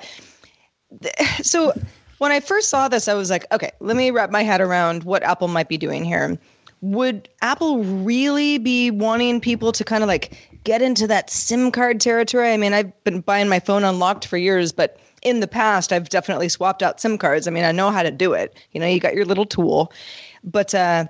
so 1.42 1.72
when 2.20 2.33
I 2.33 2.40
first 2.40 2.68
saw 2.68 2.87
this, 2.88 3.09
I 3.09 3.14
was 3.14 3.30
like, 3.30 3.46
okay, 3.50 3.70
let 3.80 3.96
me 3.96 4.11
wrap 4.11 4.30
my 4.30 4.42
head 4.42 4.61
around 4.61 5.04
what 5.04 5.22
Apple 5.22 5.48
might 5.48 5.70
be 5.70 5.78
doing 5.78 6.04
here. 6.04 6.38
Would 6.83 7.30
Apple 7.40 7.83
really 7.83 8.59
be 8.59 8.90
wanting 8.90 9.40
people 9.40 9.72
to 9.72 9.85
kind 9.85 10.02
of 10.02 10.09
like 10.09 10.37
get 10.62 10.83
into 10.83 11.06
that 11.06 11.30
SIM 11.30 11.72
card 11.72 11.98
territory? 11.98 12.52
I 12.52 12.59
mean, 12.59 12.74
I've 12.74 13.04
been 13.04 13.22
buying 13.22 13.48
my 13.48 13.59
phone 13.59 13.85
unlocked 13.85 14.26
for 14.26 14.37
years, 14.37 14.70
but 14.70 15.00
in 15.22 15.40
the 15.40 15.48
past, 15.48 15.94
I've 15.94 16.11
definitely 16.11 16.50
swapped 16.50 16.83
out 16.83 17.00
SIM 17.00 17.16
cards. 17.16 17.48
I 17.48 17.52
mean, 17.52 17.64
I 17.64 17.72
know 17.72 17.90
how 17.90 18.02
to 18.02 18.11
do 18.11 18.35
it. 18.35 18.54
You 18.72 18.80
know, 18.80 18.87
you 18.87 19.00
got 19.00 19.14
your 19.14 19.24
little 19.24 19.46
tool, 19.46 19.90
but 20.44 20.74
uh, 20.74 21.06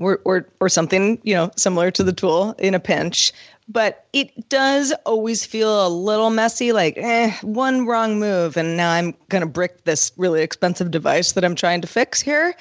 or 0.00 0.20
or 0.24 0.48
or 0.58 0.68
something 0.68 1.20
you 1.22 1.34
know 1.34 1.52
similar 1.56 1.92
to 1.92 2.02
the 2.02 2.12
tool 2.12 2.56
in 2.58 2.74
a 2.74 2.80
pinch. 2.80 3.32
But 3.68 4.06
it 4.12 4.48
does 4.48 4.92
always 5.06 5.46
feel 5.46 5.86
a 5.86 5.88
little 5.88 6.30
messy 6.30 6.72
like 6.72 6.94
eh, 6.96 7.32
one 7.42 7.86
wrong 7.86 8.18
move 8.18 8.56
and 8.56 8.76
now 8.76 8.90
i'm 8.90 9.14
going 9.28 9.40
to 9.40 9.46
brick 9.46 9.84
this 9.84 10.12
really 10.16 10.42
expensive 10.42 10.90
device 10.90 11.32
that 11.32 11.44
i'm 11.44 11.54
trying 11.54 11.80
to 11.80 11.86
fix 11.86 12.20
here. 12.20 12.54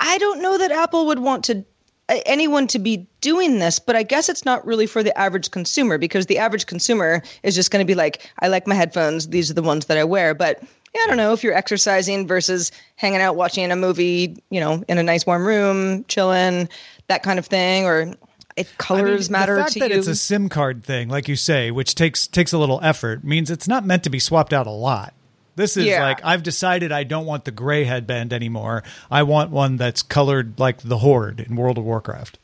I 0.00 0.18
don't 0.18 0.42
know 0.42 0.58
that 0.58 0.70
apple 0.70 1.06
would 1.06 1.18
want 1.18 1.44
to 1.46 1.64
anyone 2.08 2.66
to 2.68 2.78
be 2.78 3.06
doing 3.20 3.58
this 3.58 3.78
but 3.78 3.94
i 3.94 4.02
guess 4.02 4.28
it's 4.28 4.44
not 4.44 4.64
really 4.66 4.86
for 4.86 5.02
the 5.02 5.16
average 5.18 5.50
consumer 5.50 5.98
because 5.98 6.26
the 6.26 6.38
average 6.38 6.64
consumer 6.66 7.22
is 7.42 7.54
just 7.54 7.70
going 7.70 7.84
to 7.84 7.90
be 7.90 7.94
like 7.94 8.30
i 8.40 8.48
like 8.48 8.66
my 8.66 8.74
headphones 8.74 9.28
these 9.28 9.50
are 9.50 9.54
the 9.54 9.62
ones 9.62 9.86
that 9.86 9.98
i 9.98 10.04
wear. 10.04 10.34
But 10.34 10.62
yeah, 10.94 11.02
I 11.04 11.06
don't 11.06 11.16
know 11.16 11.32
if 11.32 11.44
you're 11.44 11.54
exercising 11.54 12.26
versus 12.26 12.72
hanging 12.96 13.20
out 13.20 13.36
watching 13.36 13.70
a 13.70 13.76
movie, 13.76 14.42
you 14.50 14.60
know, 14.60 14.82
in 14.88 14.98
a 14.98 15.02
nice 15.02 15.26
warm 15.26 15.46
room, 15.46 16.04
chilling, 16.04 16.68
that 17.08 17.22
kind 17.22 17.38
of 17.38 17.46
thing, 17.46 17.84
or 17.84 18.14
if 18.58 18.76
colors 18.78 19.28
I 19.28 19.32
mean, 19.32 19.40
matter 19.40 19.54
the 19.56 19.60
fact 19.62 19.72
to 19.74 19.78
that 19.80 19.90
you. 19.90 19.98
it's 19.98 20.06
a 20.08 20.16
SIM 20.16 20.48
card 20.48 20.84
thing, 20.84 21.08
like 21.08 21.28
you 21.28 21.36
say, 21.36 21.70
which 21.70 21.94
takes 21.94 22.26
takes 22.26 22.52
a 22.52 22.58
little 22.58 22.80
effort, 22.82 23.24
means 23.24 23.50
it's 23.50 23.68
not 23.68 23.84
meant 23.86 24.04
to 24.04 24.10
be 24.10 24.18
swapped 24.18 24.52
out 24.52 24.66
a 24.66 24.70
lot. 24.70 25.14
This 25.56 25.76
is 25.76 25.86
Yeah. 25.86 26.04
like 26.04 26.20
I've 26.24 26.42
decided 26.42 26.92
I 26.92 27.02
don't 27.04 27.26
want 27.26 27.44
the 27.44 27.50
gray 27.50 27.84
headband 27.84 28.32
anymore. 28.32 28.84
I 29.10 29.24
want 29.24 29.50
one 29.50 29.76
that's 29.76 30.02
colored 30.02 30.58
like 30.58 30.78
the 30.82 30.98
Horde 30.98 31.40
in 31.40 31.56
World 31.56 31.78
of 31.78 31.84
Warcraft. 31.84 32.38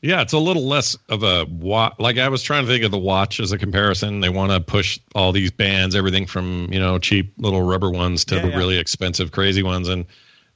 Yeah, 0.00 0.20
it's 0.20 0.34
a 0.34 0.38
little 0.38 0.66
less 0.66 0.96
of 1.08 1.22
a 1.22 1.46
watch. 1.46 1.94
Like 1.98 2.18
I 2.18 2.28
was 2.28 2.42
trying 2.42 2.64
to 2.66 2.70
think 2.70 2.84
of 2.84 2.90
the 2.90 2.98
watch 2.98 3.40
as 3.40 3.52
a 3.52 3.58
comparison. 3.58 4.20
They 4.20 4.28
want 4.28 4.52
to 4.52 4.60
push 4.60 4.98
all 5.14 5.32
these 5.32 5.50
bands, 5.50 5.94
everything 5.94 6.26
from 6.26 6.70
you 6.72 6.78
know 6.80 6.98
cheap 6.98 7.32
little 7.38 7.62
rubber 7.62 7.90
ones 7.90 8.24
to 8.26 8.36
Yeah, 8.36 8.42
the 8.42 8.48
yeah. 8.48 8.56
really 8.56 8.78
expensive, 8.78 9.32
crazy 9.32 9.62
ones, 9.62 9.88
and 9.88 10.04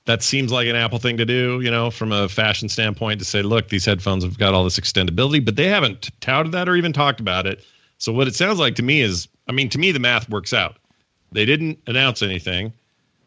that 0.08 0.22
seems 0.22 0.50
like 0.50 0.66
an 0.66 0.74
Apple 0.74 0.98
thing 0.98 1.18
to 1.18 1.24
do. 1.24 1.60
You 1.60 1.70
know, 1.70 1.90
from 1.90 2.10
a 2.12 2.28
fashion 2.28 2.68
standpoint, 2.68 3.18
to 3.20 3.24
say, 3.24 3.42
look, 3.42 3.68
these 3.68 3.84
headphones 3.84 4.24
have 4.24 4.38
got 4.38 4.54
all 4.54 4.64
this 4.64 4.80
extendability, 4.80 5.44
but 5.44 5.54
they 5.56 5.66
haven't 5.68 6.10
touted 6.20 6.52
that 6.52 6.68
or 6.68 6.74
even 6.76 6.92
talked 6.92 7.20
about 7.20 7.46
it. 7.46 7.62
So 7.98 8.12
what 8.12 8.26
it 8.26 8.34
sounds 8.34 8.58
like 8.58 8.74
to 8.76 8.82
me 8.82 9.00
is, 9.02 9.28
I 9.48 9.52
mean, 9.52 9.68
to 9.70 9.78
me 9.78 9.92
the 9.92 9.98
math 9.98 10.28
works 10.28 10.52
out. 10.52 10.76
They 11.32 11.44
didn't 11.44 11.78
announce 11.86 12.22
anything. 12.22 12.72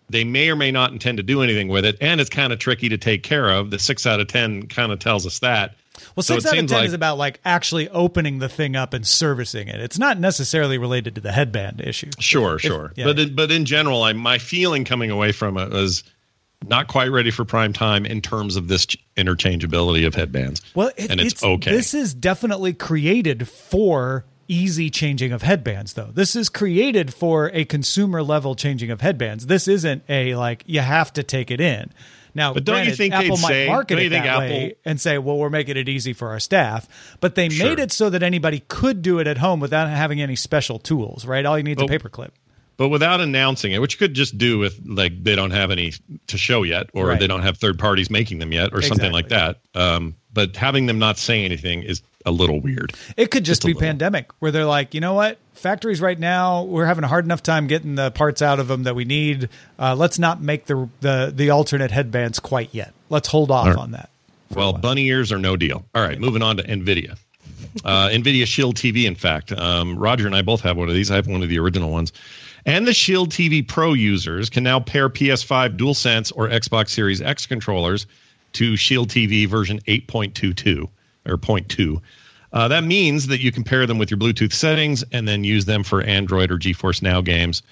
They 0.09 0.23
may 0.23 0.49
or 0.49 0.55
may 0.55 0.71
not 0.71 0.91
intend 0.91 1.17
to 1.17 1.23
do 1.23 1.41
anything 1.41 1.67
with 1.69 1.85
it, 1.85 1.97
and 2.01 2.19
it's 2.19 2.29
kind 2.29 2.51
of 2.51 2.59
tricky 2.59 2.89
to 2.89 2.97
take 2.97 3.23
care 3.23 3.49
of. 3.49 3.69
The 3.69 3.79
six 3.79 4.05
out 4.05 4.19
of 4.19 4.27
ten 4.27 4.67
kind 4.67 4.91
of 4.91 4.99
tells 4.99 5.25
us 5.25 5.39
that. 5.39 5.75
Well, 6.15 6.23
So 6.23 6.33
six 6.39 6.45
it 6.45 6.47
out 6.57 6.63
of 6.63 6.67
ten 6.69 6.77
like- 6.79 6.87
is 6.87 6.93
about 6.93 7.17
like 7.17 7.39
actually 7.45 7.87
opening 7.89 8.39
the 8.39 8.49
thing 8.49 8.75
up 8.75 8.93
and 8.93 9.05
servicing 9.07 9.67
it. 9.69 9.79
It's 9.79 9.99
not 9.99 10.19
necessarily 10.19 10.77
related 10.77 11.15
to 11.15 11.21
the 11.21 11.31
headband 11.31 11.79
issue. 11.81 12.09
Sure, 12.19 12.55
If- 12.55 12.61
sure. 12.61 12.91
yeah. 12.95 13.05
but 13.05 13.19
in, 13.19 13.35
but 13.35 13.51
in 13.51 13.65
general, 13.65 14.03
I 14.03 14.11
my 14.13 14.37
feeling 14.39 14.83
coming 14.83 15.11
away 15.11 15.31
from 15.31 15.57
it 15.57 15.69
was 15.69 16.03
not 16.67 16.87
quite 16.87 17.07
ready 17.11 17.31
for 17.31 17.45
prime 17.45 17.73
time 17.73 18.05
in 18.05 18.21
terms 18.21 18.55
of 18.55 18.67
this 18.67 18.85
interchangeability 19.17 20.05
of 20.05 20.15
headbands. 20.15 20.61
Well, 20.75 20.91
it, 20.97 21.09
and 21.11 21.19
it's, 21.19 21.43
okay. 21.43 21.71
This 21.71 21.93
is 21.93 22.13
definitely 22.13 22.73
created 22.73 23.47
for 23.47 24.25
easy 24.47 24.89
changing 24.89 25.31
of 25.31 25.41
headbands, 25.41 25.93
though. 25.93 26.09
This 26.13 26.35
is 26.35 26.49
created 26.49 27.13
for 27.13 27.49
a 27.53 27.63
consumer 27.65 28.21
level 28.21 28.55
changing 28.55 28.91
of 28.91 29.01
headbands. 29.01 29.47
This 29.47 29.67
isn't 29.67 30.03
a 30.09 30.35
like 30.35 30.63
you 30.67 30.81
have 30.81 31.13
to 31.13 31.23
take 31.23 31.51
it 31.51 31.61
in. 31.61 31.91
Now, 32.33 32.53
But 32.53 32.63
don't 32.63 32.85
you 32.85 32.93
think 32.95 33.13
Apple 33.13 33.35
might 33.37 33.47
say- 33.49 33.67
market 33.67 33.99
it 33.99 34.09
that 34.11 34.39
way 34.39 34.65
Apple- 34.67 34.77
and 34.85 35.01
say, 35.01 35.17
"Well, 35.17 35.37
we're 35.37 35.49
making 35.49 35.75
it 35.75 35.89
easy 35.89 36.13
for 36.13 36.29
our 36.29 36.39
staff," 36.39 36.87
but 37.19 37.35
they 37.35 37.49
Sure. 37.49 37.67
made 37.67 37.79
it 37.79 37.91
so 37.91 38.09
that 38.09 38.23
anybody 38.23 38.61
could 38.69 39.01
do 39.01 39.19
it 39.19 39.27
at 39.27 39.37
home 39.37 39.59
without 39.59 39.89
having 39.89 40.21
any 40.21 40.37
special 40.37 40.79
tools. 40.79 41.25
Right? 41.25 41.45
All 41.45 41.57
you 41.57 41.63
need 41.63 41.77
is 41.77 41.83
a 41.83 41.85
Well, 41.87 41.99
paperclip. 41.99 42.29
But 42.81 42.89
without 42.89 43.21
announcing 43.21 43.73
it, 43.73 43.79
which 43.79 43.93
you 43.93 43.99
could 43.99 44.15
just 44.15 44.39
do 44.39 44.57
with 44.57 44.81
like 44.87 45.23
they 45.23 45.35
don't 45.35 45.51
have 45.51 45.69
any 45.69 45.93
to 46.25 46.35
show 46.35 46.63
yet, 46.63 46.89
or 46.95 47.09
Right. 47.09 47.19
they 47.19 47.27
don't 47.27 47.43
have 47.43 47.59
third 47.59 47.77
parties 47.77 48.09
making 48.09 48.39
them 48.39 48.51
yet, 48.51 48.73
or 48.73 48.81
something 48.81 49.11
like 49.11 49.29
that. 49.29 49.59
Um, 49.75 50.15
but 50.33 50.55
having 50.55 50.87
them 50.87 50.97
not 50.97 51.19
say 51.19 51.45
anything 51.45 51.83
is 51.83 52.01
a 52.25 52.31
little 52.31 52.59
weird. 52.59 52.93
It 53.17 53.29
could 53.29 53.43
just, 53.43 53.61
Just 53.61 53.67
be 53.67 53.79
pandemic, 53.79 54.31
where 54.39 54.51
they're 54.51 54.65
like, 54.65 54.95
you 54.95 54.99
know 54.99 55.13
what, 55.13 55.37
factories 55.53 56.01
right 56.01 56.17
now 56.17 56.63
we're 56.63 56.87
having 56.87 57.03
a 57.03 57.07
hard 57.07 57.23
enough 57.23 57.43
time 57.43 57.67
getting 57.67 57.93
the 57.93 58.09
parts 58.09 58.41
out 58.41 58.59
of 58.59 58.67
them 58.67 58.81
that 58.81 58.95
we 58.95 59.05
need. 59.05 59.49
Uh, 59.77 59.93
let's 59.93 60.17
not 60.17 60.41
make 60.41 60.65
the 60.65 60.89
the 61.01 61.31
the 61.35 61.51
alternate 61.51 61.91
headbands 61.91 62.39
quite 62.39 62.69
yet. 62.71 62.95
Let's 63.11 63.27
hold 63.27 63.51
off 63.51 63.67
right. 63.67 63.77
on 63.77 63.91
that. 63.91 64.09
Well, 64.55 64.73
bunny 64.73 65.05
ears 65.05 65.31
are 65.31 65.37
no 65.37 65.55
deal. 65.55 65.85
All 65.93 66.01
right, 66.01 66.19
moving 66.19 66.41
on 66.41 66.57
to 66.57 66.63
NVIDIA. 66.63 67.15
Uh, 67.85 68.07
NVIDIA 68.09 68.47
Shield 68.47 68.75
TV, 68.75 69.05
in 69.05 69.13
fact. 69.13 69.51
Um, 69.51 69.99
Roger 69.99 70.25
and 70.25 70.35
I 70.35 70.41
both 70.41 70.61
have 70.61 70.77
one 70.77 70.89
of 70.89 70.95
these. 70.95 71.11
I 71.11 71.15
have 71.15 71.27
one 71.27 71.43
of 71.43 71.49
the 71.49 71.59
original 71.59 71.91
ones. 71.91 72.11
And 72.65 72.87
the 72.87 72.93
Shield 72.93 73.31
TV 73.31 73.67
Pro 73.67 73.93
users 73.93 74.49
can 74.49 74.63
now 74.63 74.79
pair 74.79 75.09
PS5 75.09 75.77
DualSense 75.77 76.31
or 76.35 76.47
Xbox 76.47 76.89
Series 76.89 77.21
X 77.21 77.45
controllers 77.45 78.05
to 78.53 78.75
Shield 78.75 79.09
TV 79.09 79.47
version 79.47 79.79
8.22 79.87 80.87
or 81.27 81.37
0.2. 81.37 82.01
Uh, 82.53 82.67
that 82.67 82.83
means 82.83 83.27
that 83.27 83.39
you 83.39 83.51
can 83.51 83.63
pair 83.63 83.87
them 83.87 83.97
with 83.97 84.11
your 84.11 84.17
Bluetooth 84.19 84.53
settings 84.53 85.03
and 85.11 85.27
then 85.27 85.43
use 85.43 85.65
them 85.65 85.83
for 85.83 86.01
Android 86.01 86.51
or 86.51 86.57
GeForce 86.57 87.01
Now 87.01 87.21
games. 87.21 87.63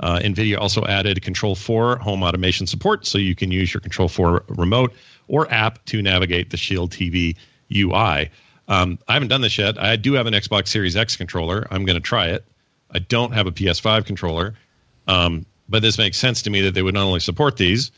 Uh, 0.00 0.18
NVIDIA 0.18 0.58
also 0.58 0.84
added 0.86 1.22
Control 1.22 1.54
4 1.54 1.98
home 1.98 2.24
automation 2.24 2.66
support, 2.66 3.06
so 3.06 3.16
you 3.16 3.36
can 3.36 3.52
use 3.52 3.72
your 3.72 3.80
Control 3.80 4.08
4 4.08 4.44
remote 4.48 4.92
or 5.28 5.50
app 5.52 5.84
to 5.86 6.02
navigate 6.02 6.50
the 6.50 6.56
Shield 6.56 6.90
TV 6.90 7.36
UI. 7.74 8.28
Um, 8.66 8.98
I 9.08 9.12
haven't 9.12 9.28
done 9.28 9.40
this 9.40 9.56
yet. 9.56 9.80
I 9.80 9.96
do 9.96 10.14
have 10.14 10.26
an 10.26 10.34
Xbox 10.34 10.68
Series 10.68 10.96
X 10.96 11.16
controller. 11.16 11.66
I'm 11.70 11.84
going 11.84 11.96
to 11.96 12.00
try 12.00 12.26
it. 12.26 12.44
I 12.94 13.00
don't 13.00 13.32
have 13.32 13.46
a 13.46 13.52
PS5 13.52 14.04
controller, 14.04 14.54
um, 15.08 15.44
but 15.68 15.82
this 15.82 15.98
makes 15.98 16.16
sense 16.18 16.42
to 16.42 16.50
me 16.50 16.60
that 16.62 16.74
they 16.74 16.82
would 16.82 16.94
not 16.94 17.04
only 17.04 17.20
support 17.20 17.56
these, 17.56 17.90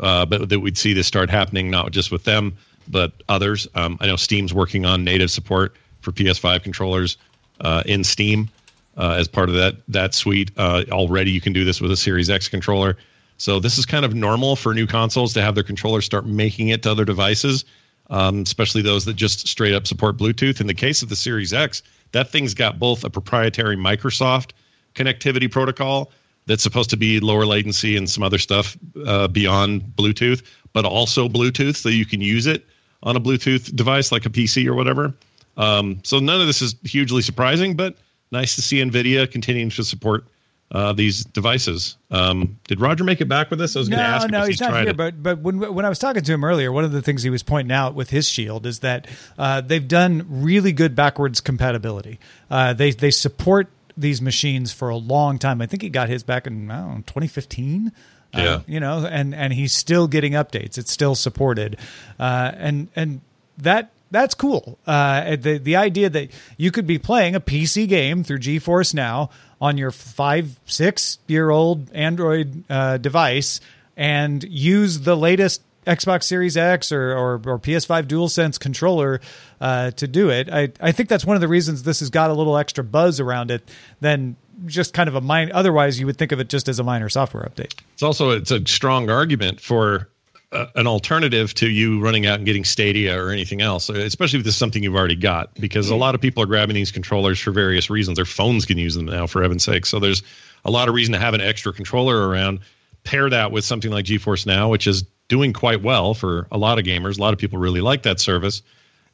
uh, 0.00 0.26
but 0.26 0.48
that 0.48 0.60
we'd 0.60 0.78
see 0.78 0.92
this 0.92 1.06
start 1.06 1.30
happening 1.30 1.70
not 1.70 1.92
just 1.92 2.10
with 2.10 2.24
them, 2.24 2.56
but 2.88 3.12
others. 3.28 3.68
Um, 3.74 3.96
I 4.00 4.06
know 4.06 4.16
Steam's 4.16 4.52
working 4.52 4.84
on 4.84 5.04
native 5.04 5.30
support 5.30 5.76
for 6.00 6.12
PS5 6.12 6.62
controllers 6.62 7.16
uh, 7.60 7.82
in 7.86 8.04
Steam 8.04 8.48
uh, 8.96 9.16
as 9.18 9.28
part 9.28 9.48
of 9.48 9.54
that 9.54 9.76
that 9.88 10.14
suite. 10.14 10.50
Uh, 10.56 10.84
already, 10.90 11.30
you 11.30 11.40
can 11.40 11.52
do 11.52 11.64
this 11.64 11.80
with 11.80 11.90
a 11.90 11.96
Series 11.96 12.30
X 12.30 12.48
controller. 12.48 12.96
So 13.38 13.58
this 13.58 13.78
is 13.78 13.86
kind 13.86 14.04
of 14.04 14.14
normal 14.14 14.56
for 14.56 14.74
new 14.74 14.86
consoles 14.86 15.32
to 15.34 15.42
have 15.42 15.54
their 15.54 15.64
controllers 15.64 16.04
start 16.04 16.26
making 16.26 16.68
it 16.68 16.82
to 16.84 16.90
other 16.90 17.04
devices, 17.04 17.64
um, 18.10 18.40
especially 18.42 18.82
those 18.82 19.04
that 19.04 19.14
just 19.14 19.48
straight 19.48 19.74
up 19.74 19.86
support 19.86 20.16
Bluetooth. 20.16 20.60
In 20.60 20.66
the 20.66 20.74
case 20.74 21.02
of 21.02 21.08
the 21.08 21.16
Series 21.16 21.52
X, 21.52 21.82
that 22.12 22.30
thing's 22.30 22.54
got 22.54 22.78
both 22.78 23.04
a 23.04 23.10
proprietary 23.10 23.76
Microsoft 23.76 24.50
connectivity 24.94 25.50
protocol 25.50 26.10
that's 26.46 26.62
supposed 26.62 26.90
to 26.90 26.96
be 26.96 27.20
lower 27.20 27.46
latency 27.46 27.96
and 27.96 28.08
some 28.10 28.22
other 28.22 28.38
stuff 28.38 28.76
uh, 29.06 29.28
beyond 29.28 29.82
Bluetooth, 29.96 30.42
but 30.72 30.84
also 30.84 31.28
Bluetooth, 31.28 31.76
so 31.76 31.88
you 31.88 32.04
can 32.04 32.20
use 32.20 32.46
it 32.46 32.66
on 33.02 33.16
a 33.16 33.20
Bluetooth 33.20 33.74
device 33.74 34.12
like 34.12 34.26
a 34.26 34.30
PC 34.30 34.66
or 34.66 34.74
whatever. 34.74 35.14
Um, 35.56 36.00
so 36.02 36.18
none 36.18 36.40
of 36.40 36.46
this 36.46 36.62
is 36.62 36.74
hugely 36.84 37.22
surprising, 37.22 37.76
but 37.76 37.96
nice 38.30 38.54
to 38.56 38.62
see 38.62 38.82
NVIDIA 38.82 39.30
continuing 39.30 39.70
to 39.70 39.84
support 39.84 40.24
uh, 40.72 40.92
these 40.94 41.24
devices. 41.24 41.96
Um, 42.10 42.58
did 42.66 42.80
Roger 42.80 43.04
make 43.04 43.20
it 43.20 43.28
back 43.28 43.50
with 43.50 43.60
us? 43.60 43.76
I 43.76 43.78
was 43.78 43.88
going 43.90 43.98
to 43.98 44.04
ask. 44.04 44.24
him 44.24 44.30
no, 44.30 44.42
if 44.42 44.48
he's 44.48 44.60
not 44.60 44.72
here. 44.72 44.88
it. 44.88 44.96
But 44.96 45.22
but 45.22 45.38
when 45.40 45.58
when 45.74 45.84
I 45.84 45.90
was 45.90 45.98
talking 45.98 46.22
to 46.22 46.32
him 46.32 46.42
earlier, 46.44 46.72
one 46.72 46.84
of 46.84 46.92
the 46.92 47.02
things 47.02 47.22
he 47.22 47.30
was 47.30 47.42
pointing 47.42 47.72
out 47.72 47.94
with 47.94 48.08
his 48.08 48.26
Shield 48.26 48.64
is 48.64 48.78
that 48.80 49.06
uh, 49.38 49.60
they've 49.60 49.86
done 49.86 50.26
really 50.42 50.72
good 50.72 50.96
backwards 50.96 51.40
compatibility. 51.40 52.18
Uh, 52.50 52.72
they 52.72 52.90
they 52.90 53.10
support 53.10 53.68
these 53.98 54.22
machines 54.22 54.72
for 54.72 54.88
a 54.88 54.96
long 54.96 55.38
time. 55.38 55.60
I 55.60 55.66
think 55.66 55.82
he 55.82 55.90
got 55.90 56.08
his 56.08 56.22
back 56.22 56.46
in 56.46 56.70
I 56.70 56.80
don't 56.80 56.88
know, 56.88 56.96
2015. 57.02 57.92
Yeah. 58.34 58.42
Uh, 58.42 58.60
you 58.66 58.80
know, 58.80 59.04
and 59.04 59.34
and 59.34 59.52
he's 59.52 59.74
still 59.74 60.08
getting 60.08 60.32
updates. 60.32 60.78
It's 60.78 60.90
still 60.90 61.14
supported, 61.14 61.76
uh, 62.18 62.52
and 62.54 62.88
and 62.96 63.20
that 63.58 63.92
that's 64.12 64.34
cool. 64.34 64.78
Uh, 64.86 65.36
the 65.36 65.58
the 65.58 65.76
idea 65.76 66.08
that 66.10 66.30
you 66.56 66.70
could 66.70 66.86
be 66.86 66.98
playing 66.98 67.34
a 67.34 67.40
PC 67.40 67.88
game 67.88 68.22
through 68.22 68.38
GeForce 68.38 68.94
Now 68.94 69.30
on 69.60 69.78
your 69.78 69.90
five 69.90 70.60
six 70.66 71.18
year 71.26 71.50
old 71.50 71.90
Android 71.92 72.64
uh, 72.70 72.98
device 72.98 73.60
and 73.96 74.44
use 74.44 75.00
the 75.00 75.16
latest 75.16 75.62
Xbox 75.86 76.24
Series 76.24 76.56
X 76.56 76.92
or 76.92 77.12
or, 77.12 77.34
or 77.34 77.58
PS5 77.58 78.04
DualSense 78.04 78.60
controller 78.60 79.20
uh, 79.60 79.90
to 79.92 80.06
do 80.06 80.30
it. 80.30 80.48
I 80.50 80.70
I 80.80 80.92
think 80.92 81.08
that's 81.08 81.24
one 81.24 81.36
of 81.36 81.40
the 81.40 81.48
reasons 81.48 81.82
this 81.82 82.00
has 82.00 82.10
got 82.10 82.30
a 82.30 82.34
little 82.34 82.56
extra 82.56 82.84
buzz 82.84 83.18
around 83.18 83.50
it 83.50 83.68
than 84.00 84.36
just 84.66 84.92
kind 84.92 85.08
of 85.08 85.14
a 85.14 85.20
minor. 85.20 85.50
Otherwise, 85.54 85.98
you 85.98 86.06
would 86.06 86.18
think 86.18 86.32
of 86.32 86.38
it 86.38 86.48
just 86.48 86.68
as 86.68 86.78
a 86.78 86.84
minor 86.84 87.08
software 87.08 87.44
update. 87.44 87.74
It's 87.94 88.02
also 88.02 88.30
it's 88.30 88.50
a 88.50 88.64
strong 88.66 89.10
argument 89.10 89.60
for 89.60 90.08
uh, 90.52 90.66
an 90.74 90.86
alternative 90.86 91.54
to 91.54 91.68
you 91.68 92.00
running 92.00 92.26
out 92.26 92.36
and 92.36 92.46
getting 92.46 92.64
Stadia 92.64 93.20
or 93.20 93.30
anything 93.30 93.60
else, 93.60 93.88
especially 93.88 94.38
if 94.38 94.44
this 94.44 94.54
is 94.54 94.58
something 94.58 94.82
you've 94.82 94.94
already 94.94 95.16
got. 95.16 95.54
Because 95.54 95.90
a 95.90 95.96
lot 95.96 96.14
of 96.14 96.20
people 96.20 96.42
are 96.42 96.46
grabbing 96.46 96.74
these 96.74 96.92
controllers 96.92 97.40
for 97.40 97.50
various 97.50 97.90
reasons. 97.90 98.16
Their 98.16 98.24
phones 98.24 98.64
can 98.64 98.78
use 98.78 98.94
them 98.94 99.06
now, 99.06 99.26
for 99.26 99.42
heaven's 99.42 99.64
sake. 99.64 99.86
So 99.86 99.98
there's 99.98 100.22
a 100.64 100.70
lot 100.70 100.88
of 100.88 100.94
reason 100.94 101.12
to 101.12 101.18
have 101.18 101.34
an 101.34 101.40
extra 101.40 101.72
controller 101.72 102.28
around. 102.28 102.60
Pair 103.04 103.28
that 103.30 103.50
with 103.50 103.64
something 103.64 103.90
like 103.90 104.04
GeForce 104.04 104.46
Now, 104.46 104.68
which 104.68 104.86
is 104.86 105.02
doing 105.28 105.52
quite 105.52 105.82
well 105.82 106.14
for 106.14 106.46
a 106.52 106.58
lot 106.58 106.78
of 106.78 106.84
gamers. 106.84 107.18
A 107.18 107.20
lot 107.20 107.32
of 107.32 107.38
people 107.38 107.58
really 107.58 107.80
like 107.80 108.02
that 108.02 108.20
service, 108.20 108.62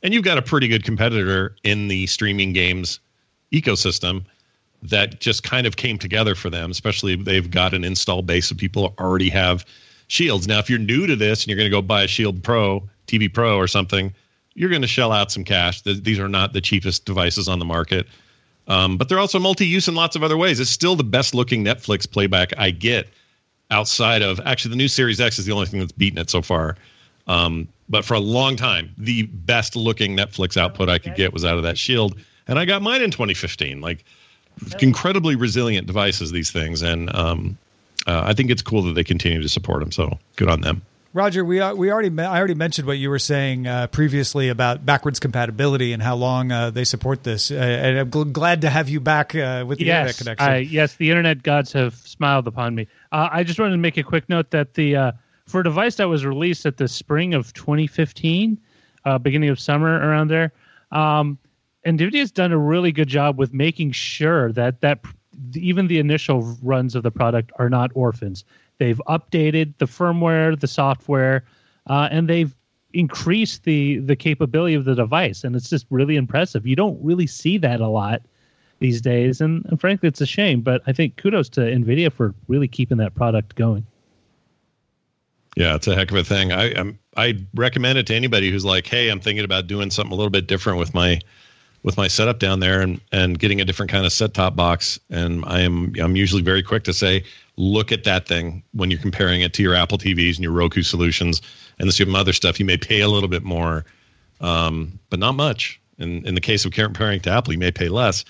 and 0.03 0.13
you've 0.13 0.25
got 0.25 0.37
a 0.37 0.43
pretty 0.43 0.69
good 0.69 0.85
competitor 0.85 1.57
in 1.65 1.89
the 1.89 2.07
streaming 2.07 2.53
games 2.53 3.01
ecosystem 3.53 4.25
that 4.83 5.21
just 5.21 5.43
kind 5.43 5.67
of 5.67 5.77
came 5.77 5.99
together 5.99 6.35
for 6.35 6.51
them, 6.51 6.71
especially 6.71 7.15
if 7.15 7.25
they've 7.25 7.51
got 7.51 7.75
an 7.75 7.83
install 7.83 8.23
base 8.23 8.51
of 8.51 8.59
people 8.59 8.95
already 8.99 9.29
have 9.29 9.65
shields. 10.09 10.49
Now, 10.49 10.59
if 10.59 10.69
you're 10.69 10.79
new 10.79 11.07
to 11.07 11.17
this 11.17 11.43
and 11.43 11.49
you're 11.49 11.57
going 11.57 11.71
to 11.71 11.77
go 11.77 11.81
buy 11.81 12.03
a 12.03 12.09
Shield 12.09 12.43
Pro, 12.43 12.89
TV 13.07 13.33
Pro 13.33 13.57
or 13.57 13.67
something, 13.67 14.13
you're 14.55 14.71
going 14.71 14.83
to 14.83 14.89
shell 14.89 15.13
out 15.13 15.31
some 15.31 15.45
cash. 15.45 15.83
These 15.83 16.19
are 16.19 16.29
not 16.29 16.53
the 16.53 16.61
cheapest 16.61 17.05
devices 17.05 17.49
on 17.49 17.59
the 17.59 17.65
market. 17.65 18.07
Um, 18.67 18.99
but 18.99 19.09
they're 19.09 19.21
also 19.21 19.39
multi-use 19.39 19.89
in 19.89 19.95
lots 19.95 20.17
of 20.17 20.23
other 20.23 20.37
ways. 20.37 20.61
It's 20.61 20.71
still 20.71 20.97
the 20.97 21.05
best 21.05 21.35
looking 21.35 21.65
Netflix 21.65 22.11
playback 22.11 22.53
I 22.59 22.71
get 22.71 23.09
outside 23.71 24.23
of 24.23 24.41
actually 24.45 24.71
the 24.71 24.77
new 24.77 24.89
Series 24.89 25.21
X 25.21 25.39
is 25.39 25.47
the 25.47 25.53
only 25.53 25.67
thing 25.67 25.81
that's 25.81 25.93
beaten 25.93 26.19
it 26.19 26.29
so 26.29 26.43
far. 26.43 26.77
Um, 27.27 27.69
but 27.89 28.05
for 28.05 28.15
a 28.15 28.21
long 28.21 28.57
time, 28.57 28.93
the 28.99 29.23
best 29.23 29.77
looking 29.77 30.17
Netflix 30.17 30.57
output 30.57 30.89
I 30.89 30.99
could 30.99 31.15
get 31.15 31.33
was 31.33 31.45
out 31.45 31.57
of 31.57 31.63
that 31.63 31.79
Shield, 31.79 32.17
and 32.47 32.59
I 32.59 32.65
got 32.65 32.83
mine 32.83 33.03
in 33.03 33.11
2015. 33.11 33.81
Like 33.81 34.05
incredibly 34.81 35.37
resilient 35.37 35.87
devices, 35.87 36.33
these 36.33 36.51
things, 36.51 36.83
and 36.83 37.15
um, 37.15 37.59
uh, 38.09 38.23
I 38.25 38.33
think 38.33 38.51
it's 38.51 38.63
cool 38.63 38.83
that 38.83 38.95
they 38.95 39.05
continue 39.05 39.43
to 39.43 39.49
support 39.49 39.81
them. 39.81 39.93
So 39.93 40.19
good 40.37 40.49
on 40.49 40.63
them. 40.63 40.83
Roger, 41.13 41.45
we 41.45 41.61
uh, 41.61 41.75
we 41.75 41.91
already 41.91 42.11
I 42.19 42.39
already 42.39 42.55
mentioned 42.55 42.87
what 42.87 42.99
you 42.99 43.11
were 43.11 43.19
saying 43.19 43.67
uh, 43.67 43.87
previously 43.89 44.49
about 44.49 44.85
backwards 44.85 45.21
compatibility 45.21 45.93
and 45.93 46.03
how 46.03 46.17
long 46.17 46.53
uh, 46.53 46.71
they 46.71 46.85
support 46.85 47.23
this. 47.23 47.51
Uh, 47.51 47.55
and 47.55 47.99
I'm 47.99 48.11
gl- 48.11 48.33
glad 48.33 48.63
to 48.63 48.71
have 48.71 48.89
you 48.89 49.01
back 49.01 49.35
uh, 49.35 49.65
with 49.67 49.79
the 49.79 49.87
yes, 49.87 50.21
internet 50.21 50.39
connection. 50.39 50.73
yes, 50.73 50.97
the 50.97 51.11
internet 51.11 51.43
gods 51.43 51.73
have 51.73 51.95
smiled 51.95 52.47
upon 52.47 52.75
me. 52.75 52.89
Uh, 53.11 53.29
I 53.31 53.43
just 53.43 53.59
wanted 53.59 53.73
to 53.73 53.79
make 53.79 53.97
a 53.97 54.03
quick 54.03 54.29
note 54.29 54.51
that 54.51 54.75
the 54.75 55.15
for 55.47 55.61
a 55.61 55.65
device 55.65 55.97
that 55.97 56.09
was 56.09 56.27
released 56.27 56.67
at 56.67 56.77
the 56.77 56.89
spring 56.89 57.33
of 57.33 57.53
2015, 57.55 58.59
beginning 59.23 59.49
of 59.49 59.59
summer 59.59 59.99
around 59.99 60.29
there, 60.29 60.53
um, 60.93 61.39
NVIDIA 61.87 62.19
has 62.19 62.31
done 62.31 62.53
a 62.53 62.59
really 62.59 62.93
good 62.93 63.09
job 63.09 63.39
with 63.39 63.55
making 63.55 63.93
sure 63.93 64.53
that 64.53 64.83
that 64.83 65.01
even 65.55 65.87
the 65.87 65.99
initial 65.99 66.57
runs 66.63 66.95
of 66.95 67.03
the 67.03 67.11
product 67.11 67.53
are 67.59 67.69
not 67.69 67.91
orphans. 67.95 68.45
They've 68.79 69.01
updated 69.09 69.75
the 69.79 69.87
firmware, 69.87 70.59
the 70.59 70.67
software, 70.67 71.45
uh, 71.89 72.09
and 72.11 72.29
they've 72.29 72.55
increased 72.93 73.65
the 73.65 73.99
the 73.99 74.17
capability 74.17 74.75
of 74.75 74.85
the 74.85 74.95
device, 74.95 75.45
and 75.45 75.55
it's 75.55 75.69
just 75.69 75.87
really 75.91 76.17
impressive. 76.17 76.67
You 76.67 76.77
don't 76.77 76.99
really 77.03 77.27
see 77.27 77.59
that 77.59 77.81
a 77.81 77.89
lot 77.89 78.23
these 78.79 79.01
days, 79.01 79.41
and, 79.41 79.65
and 79.67 79.81
frankly, 79.81 80.09
it's 80.09 80.21
a 80.21 80.27
shame. 80.27 80.61
But 80.61 80.83
I 80.87 80.93
think 80.93 81.17
kudos 81.17 81.49
to 81.51 81.61
Nvidia 81.61 82.13
for 82.13 82.35
really 82.47 82.69
keeping 82.69 82.99
that 82.99 83.15
product 83.15 83.57
going. 83.57 83.87
Yeah, 85.57 85.75
it's 85.75 85.89
a 85.89 85.95
heck 85.95 86.11
of 86.13 86.17
a 86.17 86.25
thing. 86.25 86.53
I 86.53 86.73
I'm, 86.79 86.99
I 87.17 87.39
recommend 87.55 87.99
it 87.99 88.07
to 88.07 88.15
anybody 88.15 88.51
who's 88.51 88.65
like, 88.65 88.87
hey, 88.87 89.09
I'm 89.09 89.21
thinking 89.21 89.45
about 89.45 89.67
doing 89.67 89.91
something 89.91 90.13
a 90.13 90.17
little 90.17 90.31
bit 90.31 90.47
different 90.47 90.79
with 90.79 90.95
my 90.95 91.21
with 91.89 91.97
my 91.97 92.07
setup 92.07 92.39
down 92.39 92.61
there 92.61 92.83
and 92.83 93.01
and 93.13 93.39
getting 93.39 93.63
a 93.63 93.65
different 93.65 93.91
kind 93.91 94.05
of 94.05 94.13
set 94.13 94.35
top 94.35 94.55
box. 94.55 95.01
And 95.09 95.43
I 95.47 95.61
am 95.61 95.95
I'm 95.99 96.17
usually 96.17 96.43
very 96.43 96.63
quick 96.63 96.85
to 96.85 96.93
say, 96.93 97.25
look 97.57 97.93
at 97.93 98.05
that 98.05 98.29
thing 98.29 98.63
when 98.73 98.91
you're 98.91 99.01
comparing 99.01 99.41
it 99.41 99.55
to 99.55 99.63
your 99.63 99.75
Apple 99.75 99.97
TVs 99.97 100.35
and 100.35 100.41
your 100.41 100.53
Roku 100.53 100.83
solutions 100.83 101.41
and 101.79 101.91
some 101.95 102.15
other 102.15 102.35
stuff. 102.35 102.61
You 102.61 102.67
may 102.67 102.77
pay 102.77 103.01
a 103.01 103.09
little 103.09 103.31
bit 103.31 103.43
more, 103.43 103.87
um, 104.43 104.99
but 105.09 105.19
not 105.19 105.33
much. 105.33 105.81
In 105.97 106.27
in 106.27 106.35
the 106.35 106.43
case 106.43 106.67
of 106.67 106.73
comparing 106.73 107.21
to 107.21 107.31
Apple, 107.31 107.55
you 107.55 107.59
may 107.59 107.71
pay 107.71 107.89
less, 107.89 108.23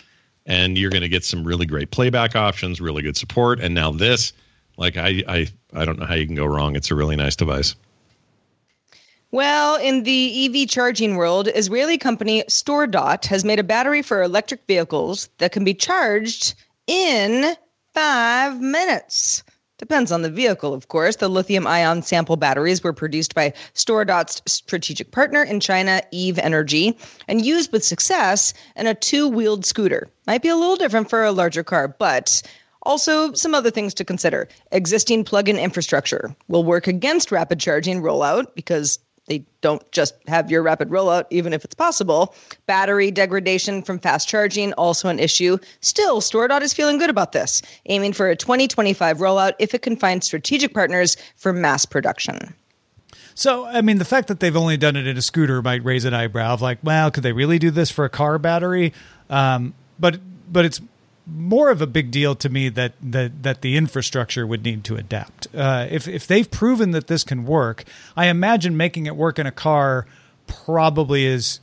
and 0.47 0.79
you're 0.79 0.91
going 0.91 1.03
to 1.03 1.09
get 1.09 1.25
some 1.25 1.43
really 1.43 1.67
great 1.67 1.91
playback 1.91 2.37
options, 2.37 2.81
really 2.81 3.03
good 3.03 3.17
support, 3.17 3.59
and 3.59 3.75
now 3.75 3.91
this. 3.91 4.33
Like 4.77 4.97
I, 4.97 5.25
I, 5.27 5.49
I 5.75 5.85
don't 5.85 5.99
know 5.99 6.07
how 6.07 6.15
you 6.15 6.25
can 6.25 6.37
go 6.37 6.47
wrong. 6.47 6.77
It's 6.77 6.93
a 6.93 6.95
really 6.95 7.17
nice 7.17 7.35
device. 7.35 7.75
Well, 9.31 9.77
in 9.77 10.05
the 10.05 10.47
EV 10.47 10.69
charging 10.71 11.17
world, 11.17 11.51
Israeli 11.55 11.99
company 11.99 12.45
StoreDot 12.49 13.27
has 13.27 13.45
made 13.45 13.59
a 13.59 13.65
battery 13.65 14.01
for 14.01 14.23
electric 14.23 14.67
vehicles 14.67 15.29
that 15.37 15.53
can 15.53 15.65
be 15.65 15.75
charged 15.75 16.55
in 16.87 17.55
five 17.93 18.59
minutes. 18.59 19.43
Depends 19.77 20.11
on 20.11 20.23
the 20.23 20.31
vehicle, 20.31 20.73
of 20.73 20.89
course. 20.89 21.17
The 21.17 21.29
lithium 21.29 21.67
ion 21.67 22.01
sample 22.01 22.37
batteries 22.37 22.83
were 22.83 22.95
produced 22.95 23.35
by 23.35 23.53
StoreDot's 23.75 24.41
strategic 24.47 25.11
partner 25.11 25.43
in 25.43 25.61
China, 25.61 26.01
Eve 26.11 26.39
Energy, 26.39 26.97
and 27.29 27.45
used 27.45 27.71
with 27.71 27.85
success 27.85 28.55
in 28.77 28.87
a 28.87 28.95
two 28.95 29.29
wheeled 29.29 29.67
scooter. 29.67 30.09
Might 30.27 30.41
be 30.41 30.49
a 30.49 30.57
little 30.57 30.77
different 30.77 31.11
for 31.11 31.23
a 31.23 31.33
larger 31.33 31.63
car, 31.63 31.87
but 31.87 32.43
also, 32.83 33.35
some 33.35 33.55
other 33.55 33.71
things 33.71 33.93
to 33.95 34.05
consider. 34.05 34.49
Existing 34.73 35.25
plug 35.25 35.51
in 35.51 35.59
infrastructure 35.59 36.35
will 36.47 36.65
work 36.65 36.87
against 36.87 37.31
rapid 37.31 37.61
charging 37.61 38.01
rollout 38.01 38.55
because 38.55 38.99
they 39.29 39.45
don't 39.61 39.91
just 39.93 40.15
have 40.27 40.51
your 40.51 40.63
rapid 40.63 40.89
rollout, 40.89 41.27
even 41.31 41.53
if 41.53 41.65
it's 41.65 41.75
possible. 41.75 42.35
Battery 42.67 43.11
degradation 43.11 43.83
from 43.83 43.99
fast 43.99 44.29
charging, 44.29 44.73
also 44.75 45.09
an 45.09 45.19
issue. 45.19 45.59
Still, 45.81 46.21
StoreDot 46.21 46.63
is 46.63 46.73
feeling 46.73 46.99
good 46.99 47.11
about 47.11 47.33
this, 47.33 47.63
aiming 47.87 48.13
for 48.13 48.29
a 48.29 48.37
2025 48.37 49.19
rollout 49.19 49.53
if 49.59 49.75
it 49.75 49.83
can 49.83 49.97
find 49.97 50.25
strategic 50.25 50.75
partners 50.75 51.17
for 51.37 51.53
mass 51.53 51.85
production. 51.85 52.55
So, 53.35 53.67
I 53.67 53.83
mean, 53.83 53.99
the 53.99 54.05
fact 54.05 54.27
that 54.29 54.41
they've 54.41 54.57
only 54.57 54.77
done 54.77 54.97
it 54.97 55.07
in 55.07 55.17
a 55.17 55.23
scooter 55.23 55.63
might 55.63 55.85
raise 55.85 56.05
an 56.05 56.13
eyebrow 56.13 56.55
of 56.55 56.63
like, 56.63 56.79
well, 56.83 57.11
could 57.13 57.23
they 57.23 57.33
really 57.33 57.61
do 57.61 57.71
this 57.71 57.89
for 57.89 58.05
a 58.05 58.11
car 58.11 58.37
battery? 58.39 58.93
Um, 59.31 59.75
but 59.99 60.19
but 60.51 60.65
it's 60.65 60.81
more 61.29 61.71
of 61.71 61.83
a 61.83 61.87
big 61.87 62.11
deal 62.11 62.35
to 62.37 62.49
me 62.49 62.69
that 62.71 62.95
that 63.03 63.43
that 63.43 63.61
the 63.61 63.77
infrastructure 63.77 64.47
would 64.47 64.65
need 64.65 64.85
to 64.85 64.97
adapt. 64.97 65.47
Uh, 65.55 65.87
if 65.91 66.09
if 66.09 66.27
they've 66.27 66.51
proven 66.51 66.93
that 66.93 67.07
this 67.07 67.25
can 67.25 67.45
work, 67.45 67.85
I 68.17 68.27
imagine 68.27 68.77
making 68.77 69.07
it 69.07 69.17
work 69.17 69.39
in 69.39 69.47
a 69.47 69.53
car 69.53 70.07
probably 70.47 71.27
is 71.27 71.61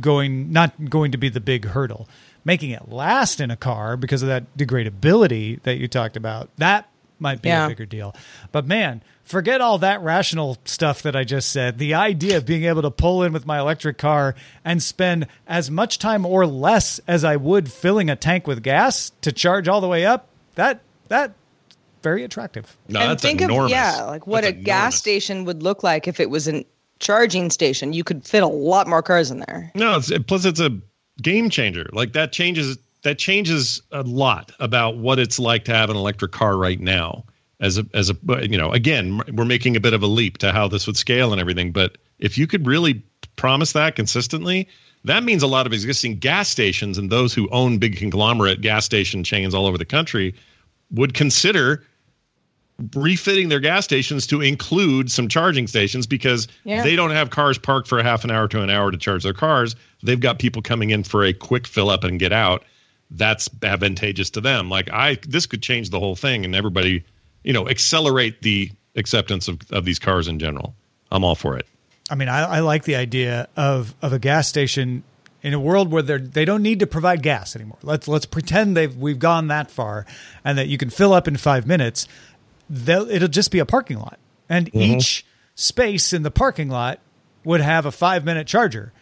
going 0.00 0.52
not 0.52 0.88
going 0.88 1.12
to 1.12 1.18
be 1.18 1.28
the 1.28 1.40
big 1.40 1.66
hurdle. 1.66 2.08
Making 2.44 2.70
it 2.70 2.90
last 2.90 3.40
in 3.40 3.50
a 3.50 3.56
car 3.56 3.96
because 3.96 4.22
of 4.22 4.28
that 4.28 4.54
degradability 4.56 5.62
that 5.62 5.78
you 5.78 5.88
talked 5.88 6.16
about 6.16 6.50
that 6.58 6.88
might 7.24 7.42
be 7.42 7.48
yeah. 7.48 7.66
a 7.66 7.68
bigger 7.68 7.86
deal. 7.86 8.14
But 8.52 8.66
man, 8.66 9.02
forget 9.24 9.60
all 9.60 9.78
that 9.78 10.00
rational 10.02 10.58
stuff 10.64 11.02
that 11.02 11.16
I 11.16 11.24
just 11.24 11.50
said. 11.50 11.78
The 11.78 11.94
idea 11.94 12.36
of 12.36 12.46
being 12.46 12.64
able 12.64 12.82
to 12.82 12.90
pull 12.92 13.24
in 13.24 13.32
with 13.32 13.46
my 13.46 13.58
electric 13.58 13.98
car 13.98 14.36
and 14.64 14.80
spend 14.80 15.26
as 15.48 15.70
much 15.70 15.98
time 15.98 16.24
or 16.24 16.46
less 16.46 17.00
as 17.08 17.24
I 17.24 17.34
would 17.34 17.72
filling 17.72 18.10
a 18.10 18.14
tank 18.14 18.46
with 18.46 18.62
gas 18.62 19.10
to 19.22 19.32
charge 19.32 19.66
all 19.66 19.80
the 19.80 19.88
way 19.88 20.06
up, 20.06 20.28
that 20.54 20.82
that 21.08 21.32
very 22.02 22.22
attractive. 22.22 22.76
No, 22.86 23.00
and 23.00 23.20
think 23.20 23.40
enormous. 23.40 23.64
of 23.64 23.70
yeah, 23.70 24.04
like 24.04 24.26
what 24.26 24.42
that's 24.42 24.48
a 24.48 24.50
enormous. 24.50 24.66
gas 24.66 24.96
station 24.96 25.44
would 25.46 25.62
look 25.62 25.82
like 25.82 26.06
if 26.06 26.20
it 26.20 26.30
was 26.30 26.46
a 26.46 26.64
charging 27.00 27.50
station. 27.50 27.92
You 27.92 28.04
could 28.04 28.24
fit 28.24 28.42
a 28.42 28.46
lot 28.46 28.86
more 28.86 29.02
cars 29.02 29.30
in 29.30 29.40
there. 29.40 29.72
No, 29.74 29.96
it's, 29.96 30.12
plus 30.26 30.44
it's 30.44 30.60
a 30.60 30.78
game 31.20 31.50
changer. 31.50 31.88
Like 31.92 32.12
that 32.12 32.32
changes 32.32 32.78
that 33.04 33.18
changes 33.18 33.80
a 33.92 34.02
lot 34.02 34.50
about 34.58 34.96
what 34.96 35.18
it's 35.18 35.38
like 35.38 35.64
to 35.66 35.72
have 35.72 35.90
an 35.90 35.96
electric 35.96 36.32
car 36.32 36.56
right 36.56 36.80
now 36.80 37.24
as 37.60 37.78
a 37.78 37.86
as 37.94 38.10
a 38.10 38.16
you 38.42 38.58
know 38.58 38.72
again 38.72 39.20
we're 39.32 39.44
making 39.44 39.76
a 39.76 39.80
bit 39.80 39.94
of 39.94 40.02
a 40.02 40.06
leap 40.06 40.38
to 40.38 40.50
how 40.50 40.66
this 40.66 40.86
would 40.86 40.96
scale 40.96 41.30
and 41.30 41.40
everything 41.40 41.70
but 41.70 41.96
if 42.18 42.36
you 42.36 42.46
could 42.46 42.66
really 42.66 43.02
promise 43.36 43.72
that 43.72 43.94
consistently 43.94 44.66
that 45.04 45.22
means 45.22 45.42
a 45.42 45.46
lot 45.46 45.66
of 45.66 45.72
existing 45.72 46.18
gas 46.18 46.48
stations 46.48 46.98
and 46.98 47.10
those 47.10 47.32
who 47.32 47.48
own 47.50 47.78
big 47.78 47.96
conglomerate 47.96 48.60
gas 48.60 48.84
station 48.84 49.22
chains 49.22 49.54
all 49.54 49.66
over 49.66 49.78
the 49.78 49.84
country 49.84 50.34
would 50.90 51.14
consider 51.14 51.84
refitting 52.96 53.50
their 53.50 53.60
gas 53.60 53.84
stations 53.84 54.26
to 54.26 54.40
include 54.40 55.08
some 55.08 55.28
charging 55.28 55.68
stations 55.68 56.08
because 56.08 56.48
yeah. 56.64 56.82
they 56.82 56.96
don't 56.96 57.12
have 57.12 57.30
cars 57.30 57.56
parked 57.56 57.86
for 57.86 58.00
a 58.00 58.02
half 58.02 58.24
an 58.24 58.32
hour 58.32 58.48
to 58.48 58.60
an 58.62 58.68
hour 58.68 58.90
to 58.90 58.98
charge 58.98 59.22
their 59.22 59.32
cars 59.32 59.76
they've 60.02 60.20
got 60.20 60.40
people 60.40 60.60
coming 60.60 60.90
in 60.90 61.04
for 61.04 61.24
a 61.24 61.32
quick 61.32 61.68
fill 61.68 61.88
up 61.88 62.02
and 62.02 62.18
get 62.18 62.32
out 62.32 62.64
that's 63.16 63.48
advantageous 63.62 64.30
to 64.30 64.40
them 64.40 64.68
like 64.68 64.90
i 64.90 65.16
this 65.26 65.46
could 65.46 65.62
change 65.62 65.90
the 65.90 65.98
whole 65.98 66.16
thing 66.16 66.44
and 66.44 66.54
everybody 66.54 67.04
you 67.42 67.52
know 67.52 67.68
accelerate 67.68 68.42
the 68.42 68.70
acceptance 68.96 69.48
of, 69.48 69.60
of 69.70 69.84
these 69.84 69.98
cars 69.98 70.28
in 70.28 70.38
general. 70.38 70.74
I'm 71.10 71.24
all 71.24 71.34
for 71.34 71.56
it. 71.56 71.66
I 72.10 72.14
mean, 72.16 72.28
I, 72.28 72.42
I 72.42 72.60
like 72.60 72.84
the 72.84 72.96
idea 72.96 73.48
of 73.56 73.94
of 74.02 74.12
a 74.12 74.18
gas 74.18 74.48
station 74.48 75.04
in 75.42 75.54
a 75.54 75.60
world 75.60 75.90
where 75.90 76.02
they 76.02 76.18
they 76.18 76.44
don't 76.44 76.62
need 76.62 76.80
to 76.80 76.86
provide 76.86 77.22
gas 77.22 77.56
anymore. 77.56 77.78
Let's 77.82 78.08
let's 78.08 78.26
pretend 78.26 78.76
they've 78.76 78.94
we've 78.94 79.18
gone 79.18 79.48
that 79.48 79.70
far, 79.70 80.06
and 80.44 80.58
that 80.58 80.68
you 80.68 80.78
can 80.78 80.90
fill 80.90 81.12
up 81.12 81.28
in 81.28 81.36
five 81.36 81.66
minutes. 81.66 82.08
It'll 82.70 83.28
just 83.28 83.50
be 83.50 83.58
a 83.58 83.66
parking 83.66 83.98
lot, 83.98 84.18
and 84.48 84.66
mm-hmm. 84.66 84.96
each 84.96 85.24
space 85.54 86.12
in 86.12 86.22
the 86.22 86.30
parking 86.30 86.68
lot 86.68 86.98
would 87.44 87.60
have 87.60 87.86
a 87.86 87.92
five 87.92 88.24
minute 88.24 88.46
charger. 88.46 88.92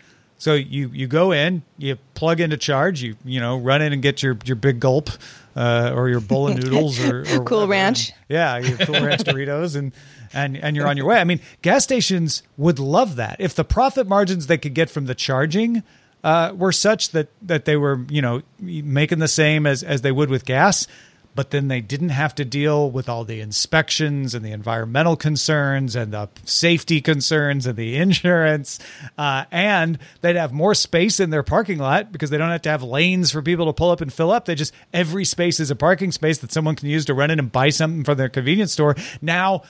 So 0.42 0.54
you 0.54 0.88
you 0.88 1.06
go 1.06 1.30
in, 1.30 1.62
you 1.78 1.96
plug 2.14 2.40
in 2.40 2.50
to 2.50 2.56
charge, 2.56 3.00
you 3.00 3.14
you 3.24 3.38
know 3.38 3.58
run 3.58 3.80
in 3.80 3.92
and 3.92 4.02
get 4.02 4.24
your 4.24 4.36
your 4.44 4.56
big 4.56 4.80
gulp 4.80 5.08
uh, 5.54 5.92
or 5.94 6.08
your 6.08 6.18
bowl 6.18 6.48
of 6.48 6.56
noodles 6.56 6.98
or, 6.98 7.20
or 7.32 7.44
Cool 7.44 7.68
Ranch. 7.68 8.10
Yeah, 8.28 8.58
your 8.58 8.76
Cool 8.78 9.00
Ranch 9.00 9.22
Doritos 9.22 9.76
and 9.76 9.92
and 10.32 10.56
and 10.56 10.74
you're 10.74 10.88
on 10.88 10.96
your 10.96 11.06
way. 11.06 11.18
I 11.18 11.22
mean, 11.22 11.38
gas 11.62 11.84
stations 11.84 12.42
would 12.56 12.80
love 12.80 13.14
that 13.14 13.36
if 13.38 13.54
the 13.54 13.62
profit 13.62 14.08
margins 14.08 14.48
they 14.48 14.58
could 14.58 14.74
get 14.74 14.90
from 14.90 15.06
the 15.06 15.14
charging 15.14 15.84
uh, 16.24 16.52
were 16.56 16.72
such 16.72 17.10
that 17.10 17.28
that 17.42 17.64
they 17.64 17.76
were 17.76 18.04
you 18.10 18.20
know 18.20 18.42
making 18.58 19.20
the 19.20 19.28
same 19.28 19.64
as 19.64 19.84
as 19.84 20.02
they 20.02 20.10
would 20.10 20.28
with 20.28 20.44
gas 20.44 20.88
but 21.34 21.50
then 21.50 21.68
they 21.68 21.80
didn't 21.80 22.10
have 22.10 22.34
to 22.34 22.44
deal 22.44 22.90
with 22.90 23.08
all 23.08 23.24
the 23.24 23.40
inspections 23.40 24.34
and 24.34 24.44
the 24.44 24.52
environmental 24.52 25.16
concerns 25.16 25.96
and 25.96 26.12
the 26.12 26.28
safety 26.44 27.00
concerns 27.00 27.66
and 27.66 27.76
the 27.76 27.96
insurance. 27.96 28.78
Uh, 29.16 29.44
and 29.50 29.98
they'd 30.20 30.36
have 30.36 30.52
more 30.52 30.74
space 30.74 31.20
in 31.20 31.30
their 31.30 31.42
parking 31.42 31.78
lot 31.78 32.12
because 32.12 32.30
they 32.30 32.38
don't 32.38 32.50
have 32.50 32.62
to 32.62 32.70
have 32.70 32.82
lanes 32.82 33.30
for 33.30 33.40
people 33.42 33.66
to 33.66 33.72
pull 33.72 33.90
up 33.90 34.00
and 34.00 34.12
fill 34.12 34.30
up. 34.30 34.44
They 34.44 34.54
just, 34.54 34.74
every 34.92 35.24
space 35.24 35.58
is 35.60 35.70
a 35.70 35.76
parking 35.76 36.12
space 36.12 36.38
that 36.38 36.52
someone 36.52 36.76
can 36.76 36.88
use 36.88 37.04
to 37.06 37.14
run 37.14 37.30
in 37.30 37.38
and 37.38 37.50
buy 37.50 37.70
something 37.70 38.04
from 38.04 38.18
their 38.18 38.28
convenience 38.28 38.72
store. 38.72 38.94
Now, 39.20 39.62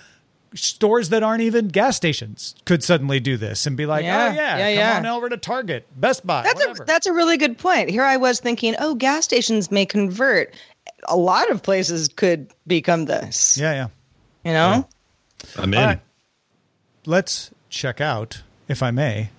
stores 0.54 1.08
that 1.08 1.22
aren't 1.22 1.40
even 1.42 1.68
gas 1.68 1.96
stations 1.96 2.54
could 2.66 2.84
suddenly 2.84 3.20
do 3.20 3.36
this 3.38 3.66
and 3.66 3.74
be 3.76 3.86
like, 3.86 4.04
Yeah, 4.04 4.28
oh 4.30 4.34
yeah, 4.34 4.58
yeah, 4.68 4.94
come 4.94 5.04
yeah. 5.04 5.10
on 5.10 5.16
over 5.16 5.28
to 5.30 5.36
Target, 5.38 5.86
Best 5.98 6.26
Buy, 6.26 6.42
That's 6.42 6.60
whatever. 6.60 6.82
a 6.82 6.86
that's 6.86 7.06
a 7.06 7.12
really 7.12 7.38
good 7.38 7.56
point. 7.56 7.88
Here 7.88 8.02
I 8.04 8.18
was 8.18 8.38
thinking, 8.40 8.74
oh, 8.78 8.94
gas 8.94 9.24
stations 9.24 9.70
may 9.70 9.86
convert. 9.86 10.54
A 11.08 11.16
lot 11.16 11.50
of 11.50 11.62
places 11.62 12.08
could 12.08 12.52
become 12.66 13.04
this. 13.06 13.58
yeah, 13.58 13.72
yeah. 13.72 13.88
You 14.44 14.52
know? 14.52 14.88
I'm 15.56 15.72
in. 15.74 15.80
All 15.80 15.86
right. 15.86 16.00
Let's 17.06 17.50
check 17.68 18.00
out, 18.00 18.42
if 18.68 18.82
I 18.82 18.90
may, 18.90 19.30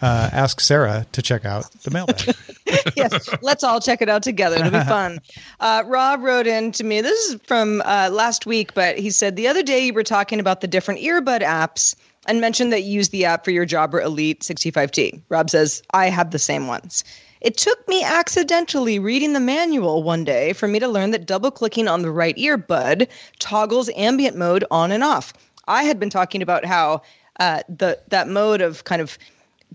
uh, 0.00 0.30
ask 0.32 0.60
Sarah 0.60 1.06
to 1.12 1.22
check 1.22 1.44
out 1.44 1.70
the 1.82 1.90
mailbag. 1.90 2.34
yes, 2.96 3.28
let's 3.42 3.64
all 3.64 3.80
check 3.80 4.00
it 4.00 4.08
out 4.08 4.22
together. 4.22 4.56
It'll 4.56 4.70
be 4.70 4.78
fun. 4.84 5.18
Uh, 5.58 5.82
Rob 5.86 6.22
wrote 6.22 6.46
in 6.46 6.70
to 6.72 6.84
me. 6.84 7.00
This 7.00 7.18
is 7.30 7.40
from 7.46 7.82
uh, 7.84 8.08
last 8.12 8.46
week, 8.46 8.74
but 8.74 8.98
he 8.98 9.10
said 9.10 9.34
the 9.34 9.48
other 9.48 9.62
day 9.62 9.86
you 9.86 9.92
were 9.92 10.04
talking 10.04 10.38
about 10.38 10.60
the 10.60 10.68
different 10.68 11.00
earbud 11.00 11.40
apps 11.42 11.96
and 12.26 12.40
mentioned 12.40 12.72
that 12.72 12.82
you 12.82 12.92
use 12.92 13.08
the 13.08 13.24
app 13.24 13.44
for 13.44 13.50
your 13.50 13.66
Jabra 13.66 14.04
Elite 14.04 14.40
65T. 14.40 15.22
Rob 15.28 15.50
says 15.50 15.82
I 15.92 16.06
have 16.06 16.30
the 16.30 16.38
same 16.38 16.68
ones. 16.68 17.02
It 17.40 17.56
took 17.56 17.86
me 17.88 18.02
accidentally 18.02 18.98
reading 18.98 19.32
the 19.32 19.40
manual 19.40 20.02
one 20.02 20.24
day 20.24 20.52
for 20.52 20.66
me 20.66 20.78
to 20.78 20.88
learn 20.88 21.10
that 21.12 21.26
double 21.26 21.50
clicking 21.50 21.88
on 21.88 22.02
the 22.02 22.10
right 22.10 22.36
earbud 22.36 23.08
toggles 23.38 23.90
ambient 23.96 24.36
mode 24.36 24.64
on 24.70 24.90
and 24.90 25.04
off. 25.04 25.32
I 25.66 25.84
had 25.84 26.00
been 26.00 26.10
talking 26.10 26.42
about 26.42 26.64
how 26.64 27.02
uh, 27.38 27.62
the 27.68 27.98
that 28.08 28.28
mode 28.28 28.60
of 28.60 28.84
kind 28.84 29.00
of 29.00 29.18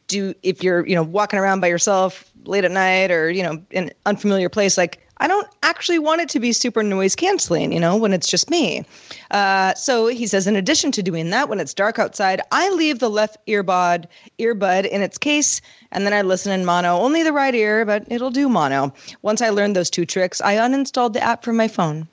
do 0.08 0.34
if 0.44 0.64
you're 0.64 0.86
you 0.86 0.96
know 0.96 1.04
walking 1.04 1.40
around 1.40 1.62
by 1.62 1.68
yourself 1.68 2.32
late 2.46 2.66
at 2.66 2.72
night 2.72 3.12
or 3.12 3.30
you 3.30 3.44
know 3.44 3.64
in 3.72 3.86
an 3.86 3.92
unfamiliar 4.06 4.50
place 4.50 4.78
like 4.78 5.03
i 5.18 5.28
don't 5.28 5.48
actually 5.62 6.00
want 6.00 6.22
it 6.22 6.30
to 6.30 6.40
be 6.40 6.52
super 6.52 6.84
noise 6.84 7.16
canceling 7.16 7.72
you 7.72 7.80
know 7.80 7.96
when 7.96 8.14
it's 8.14 8.28
just 8.28 8.50
me. 8.50 8.84
Uh, 9.32 9.74
so 9.76 10.08
he 10.08 10.28
says 10.28 10.48
in 10.48 10.56
addition 10.56 10.92
to 10.92 11.04
doing 11.04 11.30
that 11.30 11.50
when 11.50 11.60
it's 11.60 11.74
dark 11.74 12.00
outside 12.00 12.42
i 12.52 12.70
leave 12.72 13.00
the 13.00 13.10
left 13.10 13.38
earbud 13.48 14.06
earbud 14.40 14.86
in 14.86 15.02
its 15.02 15.18
case 15.18 15.62
and 15.92 16.06
then 16.06 16.14
i 16.14 16.22
listen 16.22 16.52
in 16.52 16.66
mono 16.66 16.98
only 16.98 17.24
the 17.24 17.34
right 17.34 17.56
ear 17.56 17.86
but 17.86 18.04
it'll 18.12 18.32
do 18.32 18.50
mono. 18.50 18.94
Once 19.22 19.42
i 19.42 19.50
learned 19.50 19.76
those 19.76 19.90
two 19.90 20.06
tricks 20.06 20.42
i 20.42 20.56
uninstalled 20.56 21.14
the 21.14 21.24
app 21.24 21.44
from 21.44 21.56
my 21.56 21.68
phone 21.68 22.08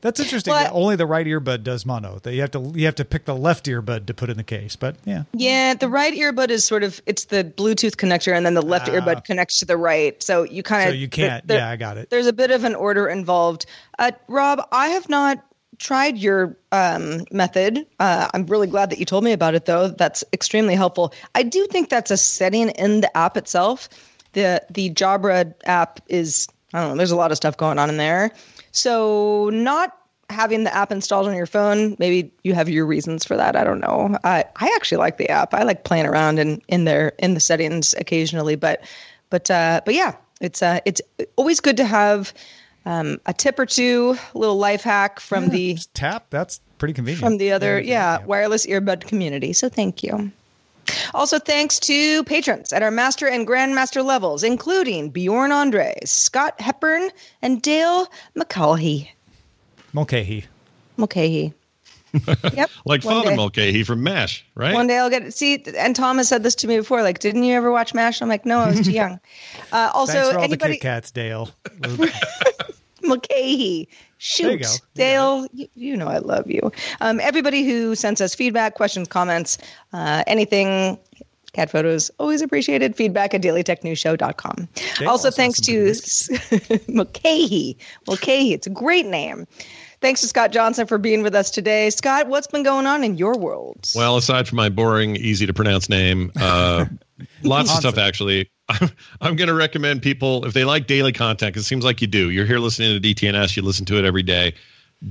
That's 0.00 0.18
interesting. 0.20 0.52
Well, 0.52 0.64
that 0.64 0.72
only 0.72 0.96
the 0.96 1.06
right 1.06 1.26
earbud 1.26 1.62
does 1.62 1.84
mono. 1.84 2.18
That 2.22 2.34
you 2.34 2.40
have 2.40 2.50
to 2.52 2.72
you 2.74 2.86
have 2.86 2.94
to 2.96 3.04
pick 3.04 3.26
the 3.26 3.34
left 3.36 3.66
earbud 3.66 4.06
to 4.06 4.14
put 4.14 4.30
in 4.30 4.36
the 4.36 4.44
case. 4.44 4.76
But 4.76 4.96
yeah, 5.04 5.24
Yeah, 5.32 5.74
the 5.74 5.88
right 5.88 6.14
earbud 6.14 6.48
is 6.48 6.64
sort 6.64 6.82
of 6.82 7.00
it's 7.06 7.26
the 7.26 7.44
Bluetooth 7.44 7.96
connector, 7.96 8.34
and 8.34 8.46
then 8.46 8.54
the 8.54 8.62
left 8.62 8.88
earbud 8.88 9.24
connects 9.24 9.58
to 9.60 9.64
the 9.66 9.76
right. 9.76 10.20
So 10.22 10.42
you 10.42 10.62
kind 10.62 10.88
of 10.88 10.92
so 10.92 10.96
you 10.96 11.08
can't. 11.08 11.44
yeah, 11.48 11.68
I 11.68 11.76
got 11.76 11.98
it. 11.98 12.10
There's 12.10 12.26
a 12.26 12.32
bit 12.32 12.50
of 12.50 12.64
an 12.64 12.74
order 12.74 13.08
involved. 13.08 13.66
Uh, 13.98 14.12
Rob, 14.28 14.66
I 14.72 14.88
have 14.88 15.08
not 15.08 15.44
tried 15.78 16.18
your 16.18 16.56
um, 16.72 17.24
method. 17.32 17.86
Uh, 17.98 18.28
I'm 18.32 18.46
really 18.46 18.66
glad 18.66 18.90
that 18.90 18.98
you 18.98 19.04
told 19.04 19.24
me 19.24 19.32
about 19.32 19.54
it, 19.54 19.64
though. 19.64 19.88
That's 19.88 20.22
extremely 20.32 20.74
helpful. 20.74 21.12
I 21.34 21.42
do 21.42 21.66
think 21.66 21.88
that's 21.88 22.10
a 22.10 22.16
setting 22.16 22.68
in 22.70 23.00
the 23.00 23.16
app 23.16 23.36
itself. 23.36 23.88
The 24.32 24.62
the 24.70 24.90
Jabra 24.90 25.54
app 25.64 26.00
is 26.08 26.48
I 26.72 26.80
don't 26.80 26.90
know. 26.90 26.96
There's 26.96 27.10
a 27.10 27.16
lot 27.16 27.32
of 27.32 27.36
stuff 27.36 27.56
going 27.56 27.78
on 27.78 27.88
in 27.88 27.96
there. 27.96 28.30
So 28.72 29.50
not 29.52 29.96
having 30.28 30.64
the 30.64 30.74
app 30.74 30.92
installed 30.92 31.26
on 31.26 31.34
your 31.34 31.46
phone, 31.46 31.96
maybe 31.98 32.32
you 32.44 32.54
have 32.54 32.68
your 32.68 32.86
reasons 32.86 33.24
for 33.24 33.36
that. 33.36 33.56
I 33.56 33.64
don't 33.64 33.80
know. 33.80 34.16
I 34.24 34.44
I 34.56 34.72
actually 34.76 34.98
like 34.98 35.18
the 35.18 35.28
app. 35.28 35.54
I 35.54 35.64
like 35.64 35.84
playing 35.84 36.06
around 36.06 36.38
in 36.38 36.62
in 36.68 36.84
there 36.84 37.12
in 37.18 37.34
the 37.34 37.40
settings 37.40 37.94
occasionally, 37.94 38.56
but 38.56 38.82
but 39.28 39.50
uh, 39.50 39.80
but 39.84 39.94
yeah, 39.94 40.14
it's 40.40 40.62
uh 40.62 40.80
it's 40.84 41.00
always 41.36 41.60
good 41.60 41.76
to 41.78 41.84
have 41.84 42.32
um, 42.86 43.20
a 43.26 43.34
tip 43.34 43.58
or 43.58 43.66
two, 43.66 44.16
a 44.34 44.38
little 44.38 44.56
life 44.56 44.82
hack 44.82 45.20
from 45.20 45.50
the 45.50 45.74
Just 45.74 45.94
tap. 45.94 46.26
That's 46.30 46.60
pretty 46.78 46.94
convenient. 46.94 47.20
from 47.20 47.38
the 47.38 47.52
other 47.52 47.78
Yeah, 47.78 48.18
yeah, 48.18 48.24
wireless 48.24 48.66
earbud 48.66 49.06
community. 49.06 49.52
So 49.52 49.68
thank 49.68 50.02
you. 50.02 50.32
Also, 51.14 51.38
thanks 51.38 51.78
to 51.80 52.24
patrons 52.24 52.72
at 52.72 52.82
our 52.82 52.90
master 52.90 53.26
and 53.28 53.46
grandmaster 53.46 54.04
levels, 54.04 54.42
including 54.42 55.10
Bjorn 55.10 55.52
Andres, 55.52 56.10
Scott 56.10 56.60
Hepburn, 56.60 57.10
and 57.42 57.62
Dale 57.62 58.06
McCulhey. 58.36 59.08
Mulcahy. 59.92 60.44
Mulcahy. 60.96 61.52
yep. 62.52 62.70
like 62.84 63.04
one 63.04 63.14
Father 63.14 63.30
day. 63.30 63.36
Mulcahy 63.36 63.82
from 63.84 64.02
MASH, 64.02 64.44
right? 64.54 64.74
One 64.74 64.86
day 64.86 64.98
I'll 64.98 65.10
get 65.10 65.32
see. 65.32 65.62
And 65.76 65.94
Thomas 65.94 66.28
said 66.28 66.42
this 66.42 66.54
to 66.56 66.66
me 66.66 66.76
before. 66.78 67.02
Like, 67.02 67.20
didn't 67.20 67.44
you 67.44 67.54
ever 67.54 67.70
watch 67.70 67.94
Mash? 67.94 68.20
I'm 68.20 68.28
like, 68.28 68.44
no, 68.44 68.58
I 68.58 68.68
was 68.68 68.80
too 68.80 68.92
young. 68.92 69.20
Uh, 69.72 69.90
also, 69.94 70.12
Thanks 70.12 70.28
for 70.30 70.38
all 70.38 70.44
anybody 70.44 70.72
the 70.72 70.78
Kit 70.78 70.82
Kats, 70.82 71.10
Dale. 71.10 71.50
Mulcahy. 73.02 73.88
You 74.20 74.50
Shoot, 74.50 74.62
go. 74.62 74.68
Dale, 74.94 75.46
you, 75.54 75.68
you 75.74 75.96
know 75.96 76.08
I 76.08 76.18
love 76.18 76.50
you. 76.50 76.70
Um, 77.00 77.20
everybody 77.20 77.64
who 77.64 77.94
sends 77.94 78.20
us 78.20 78.34
feedback, 78.34 78.74
questions, 78.74 79.08
comments, 79.08 79.56
uh, 79.94 80.24
anything, 80.26 80.98
cat 81.54 81.70
photos, 81.70 82.10
always 82.18 82.42
appreciated. 82.42 82.94
Feedback 82.94 83.32
at 83.32 83.40
dailytechnewsshow.com. 83.40 84.68
Dale 84.98 85.08
Also, 85.08 85.28
also 85.28 85.30
thanks 85.30 85.58
to 85.60 85.94
Mulcahy. 86.92 87.78
Mulcahy, 88.06 88.52
it's 88.52 88.66
a 88.66 88.70
great 88.70 89.06
name. 89.06 89.46
Thanks 90.00 90.22
to 90.22 90.26
Scott 90.28 90.50
Johnson 90.50 90.86
for 90.86 90.96
being 90.96 91.22
with 91.22 91.34
us 91.34 91.50
today. 91.50 91.90
Scott, 91.90 92.26
what's 92.28 92.46
been 92.46 92.62
going 92.62 92.86
on 92.86 93.04
in 93.04 93.18
your 93.18 93.36
world? 93.36 93.90
Well, 93.94 94.16
aside 94.16 94.48
from 94.48 94.56
my 94.56 94.70
boring, 94.70 95.16
easy 95.16 95.46
to 95.46 95.52
pronounce 95.52 95.90
name, 95.90 96.32
uh, 96.40 96.86
lots 97.42 97.70
of 97.70 97.76
stuff 97.76 97.98
actually. 97.98 98.50
I'm 99.20 99.36
going 99.36 99.48
to 99.48 99.54
recommend 99.54 100.00
people 100.00 100.46
if 100.46 100.54
they 100.54 100.64
like 100.64 100.86
daily 100.86 101.12
content. 101.12 101.54
'cause 101.54 101.64
it 101.64 101.66
seems 101.66 101.84
like 101.84 102.00
you 102.00 102.06
do. 102.06 102.30
You're 102.30 102.46
here 102.46 102.60
listening 102.60 103.00
to 103.00 103.14
DTNS. 103.14 103.56
You 103.56 103.62
listen 103.62 103.84
to 103.86 103.98
it 103.98 104.04
every 104.04 104.22
day. 104.22 104.54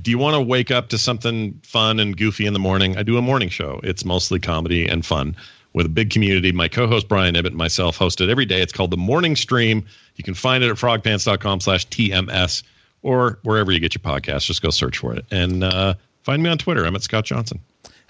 Do 0.02 0.10
you 0.10 0.18
want 0.18 0.34
to 0.34 0.40
wake 0.40 0.70
up 0.70 0.88
to 0.88 0.98
something 0.98 1.60
fun 1.62 2.00
and 2.00 2.16
goofy 2.16 2.46
in 2.46 2.52
the 2.52 2.58
morning? 2.58 2.96
I 2.96 3.02
do 3.02 3.16
a 3.18 3.22
morning 3.22 3.48
show. 3.48 3.80
It's 3.82 4.04
mostly 4.04 4.40
comedy 4.40 4.86
and 4.88 5.04
fun 5.04 5.36
with 5.72 5.86
a 5.86 5.90
big 5.90 6.10
community. 6.10 6.52
My 6.52 6.68
co-host 6.68 7.06
Brian 7.06 7.36
Ibbott 7.36 7.48
and 7.52 7.56
myself 7.56 7.96
host 7.96 8.20
it 8.20 8.28
every 8.28 8.46
day. 8.46 8.60
It's 8.62 8.72
called 8.72 8.90
the 8.90 8.96
Morning 8.96 9.36
Stream. 9.36 9.84
You 10.16 10.24
can 10.24 10.34
find 10.34 10.64
it 10.64 10.70
at 10.70 10.76
frogpants.com/tms 10.76 12.62
or 13.02 13.38
wherever 13.42 13.72
you 13.72 13.80
get 13.80 13.94
your 13.94 14.02
podcast. 14.02 14.44
Just 14.44 14.62
go 14.62 14.70
search 14.70 14.98
for 14.98 15.14
it 15.14 15.24
and 15.30 15.64
uh, 15.64 15.94
find 16.22 16.42
me 16.42 16.50
on 16.50 16.58
Twitter. 16.58 16.84
I'm 16.84 16.94
at 16.94 17.02
Scott 17.02 17.24
Johnson. 17.24 17.60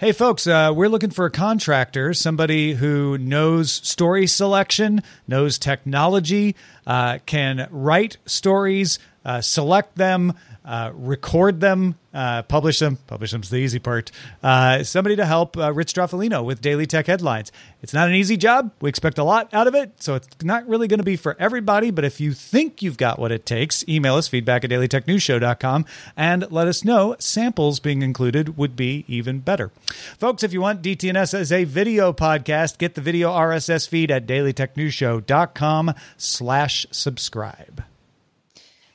Hey, 0.01 0.13
folks, 0.13 0.47
uh, 0.47 0.73
we're 0.75 0.89
looking 0.89 1.11
for 1.11 1.25
a 1.25 1.29
contractor, 1.31 2.15
somebody 2.15 2.73
who 2.73 3.19
knows 3.19 3.71
story 3.71 4.25
selection, 4.25 5.03
knows 5.27 5.59
technology, 5.59 6.55
uh, 6.87 7.19
can 7.27 7.67
write 7.69 8.17
stories, 8.25 8.97
uh, 9.23 9.41
select 9.41 9.97
them, 9.97 10.33
uh, 10.63 10.91
record 10.93 11.59
them, 11.59 11.95
uh, 12.13 12.43
publish 12.43 12.79
them. 12.79 12.97
Publish 13.07 13.31
them's 13.31 13.49
the 13.49 13.57
easy 13.57 13.79
part. 13.79 14.11
Uh, 14.43 14.83
somebody 14.83 15.15
to 15.15 15.25
help 15.25 15.57
uh, 15.57 15.73
Rich 15.73 15.93
Stroffolino 15.93 16.43
with 16.43 16.61
Daily 16.61 16.85
Tech 16.85 17.07
Headlines. 17.07 17.51
It's 17.81 17.93
not 17.93 18.09
an 18.09 18.15
easy 18.15 18.37
job. 18.37 18.71
We 18.79 18.89
expect 18.89 19.17
a 19.17 19.23
lot 19.23 19.51
out 19.53 19.67
of 19.67 19.73
it, 19.73 20.01
so 20.01 20.15
it's 20.15 20.27
not 20.43 20.67
really 20.67 20.87
going 20.87 20.99
to 20.99 21.03
be 21.03 21.15
for 21.15 21.35
everybody. 21.39 21.89
But 21.89 22.05
if 22.05 22.21
you 22.21 22.33
think 22.33 22.81
you've 22.81 22.97
got 22.97 23.17
what 23.17 23.31
it 23.31 23.45
takes, 23.45 23.87
email 23.87 24.15
us 24.15 24.27
feedback 24.27 24.63
at 24.63 24.69
dailytechnewsshow.com 24.69 25.85
and 26.15 26.51
let 26.51 26.67
us 26.67 26.83
know. 26.83 27.15
Samples 27.17 27.79
being 27.79 28.03
included 28.03 28.57
would 28.57 28.75
be 28.75 29.03
even 29.07 29.39
better. 29.39 29.71
Folks, 30.19 30.43
if 30.43 30.53
you 30.53 30.61
want 30.61 30.83
DTNS 30.83 31.33
as 31.33 31.51
a 31.51 31.63
video 31.63 32.13
podcast, 32.13 32.77
get 32.77 32.93
the 32.93 33.01
video 33.01 33.31
RSS 33.31 33.87
feed 33.87 34.11
at 34.11 34.27
dailytechnewsshow.com 34.27 35.93
slash 36.17 36.85
subscribe. 36.91 37.83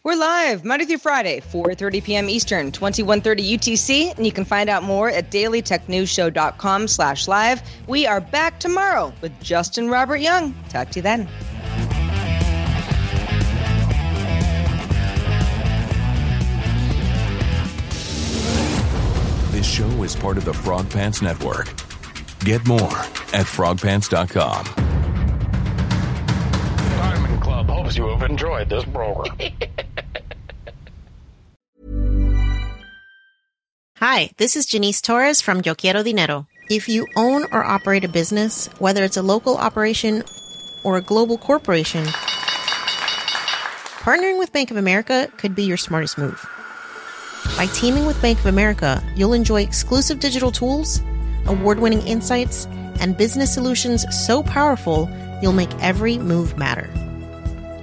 We're 0.07 0.14
live 0.14 0.64
Monday 0.64 0.85
through 0.85 0.99
Friday, 0.99 1.40
4.30 1.40 2.05
p.m. 2.05 2.31
Eastern, 2.31 2.71
2130 2.71 3.59
UTC, 3.59 4.16
and 4.16 4.25
you 4.25 4.31
can 4.31 4.45
find 4.45 4.71
out 4.71 4.85
more 4.85 5.11
at 5.11 5.33
dailytechnewsshow.com 5.33 6.87
slash 6.87 7.27
live. 7.27 7.61
We 7.88 8.07
are 8.07 8.21
back 8.21 8.61
tomorrow 8.61 9.12
with 9.21 9.33
Justin 9.42 9.88
Robert 9.88 10.19
Young. 10.19 10.55
Talk 10.69 10.90
to 10.90 11.01
you 11.01 11.03
then. 11.03 11.29
This 19.51 19.66
show 19.66 19.88
is 20.05 20.14
part 20.14 20.38
of 20.38 20.45
the 20.45 20.55
Frog 20.55 20.88
Pants 20.88 21.21
Network. 21.21 21.66
Get 22.45 22.64
more 22.64 22.79
at 23.33 23.45
frogpants.com. 23.45 24.96
Diamond 27.87 27.94
Club 27.94 27.94
hopes 27.94 27.96
you 27.96 28.07
have 28.09 28.22
enjoyed 28.31 28.68
this 28.68 28.85
program. 28.85 29.37
Hi, 33.98 34.31
this 34.37 34.56
is 34.56 34.67
Janice 34.67 35.00
Torres 35.00 35.40
from 35.40 35.63
Yo 35.65 35.75
Quiero 35.75 36.02
Dinero. 36.02 36.46
If 36.69 36.88
you 36.88 37.06
own 37.17 37.44
or 37.52 37.65
operate 37.65 38.04
a 38.04 38.08
business, 38.08 38.67
whether 38.79 39.04
it's 39.04 39.17
a 39.17 39.23
local 39.23 39.56
operation 39.56 40.23
or 40.85 40.96
a 40.96 41.00
global 41.00 41.38
corporation, 41.38 42.04
partnering 44.04 44.38
with 44.38 44.52
Bank 44.52 44.71
of 44.71 44.77
America 44.77 45.31
could 45.37 45.54
be 45.54 45.65
your 45.65 45.79
smartest 45.79 46.19
move. 46.19 46.44
By 47.56 47.67
teaming 47.67 48.04
with 48.06 48.21
Bank 48.21 48.38
of 48.40 48.46
America, 48.46 49.02
you'll 49.15 49.33
enjoy 49.33 49.63
exclusive 49.63 50.21
digital 50.21 50.50
tools, 50.50 51.00
award 51.46 51.79
winning 51.79 52.04
insights, 52.06 52.67
and 53.00 53.17
business 53.17 53.54
solutions 53.54 54.04
so 54.27 54.42
powerful 54.42 55.08
you'll 55.40 55.52
make 55.52 55.73
every 55.81 56.19
move 56.19 56.58
matter. 56.58 56.90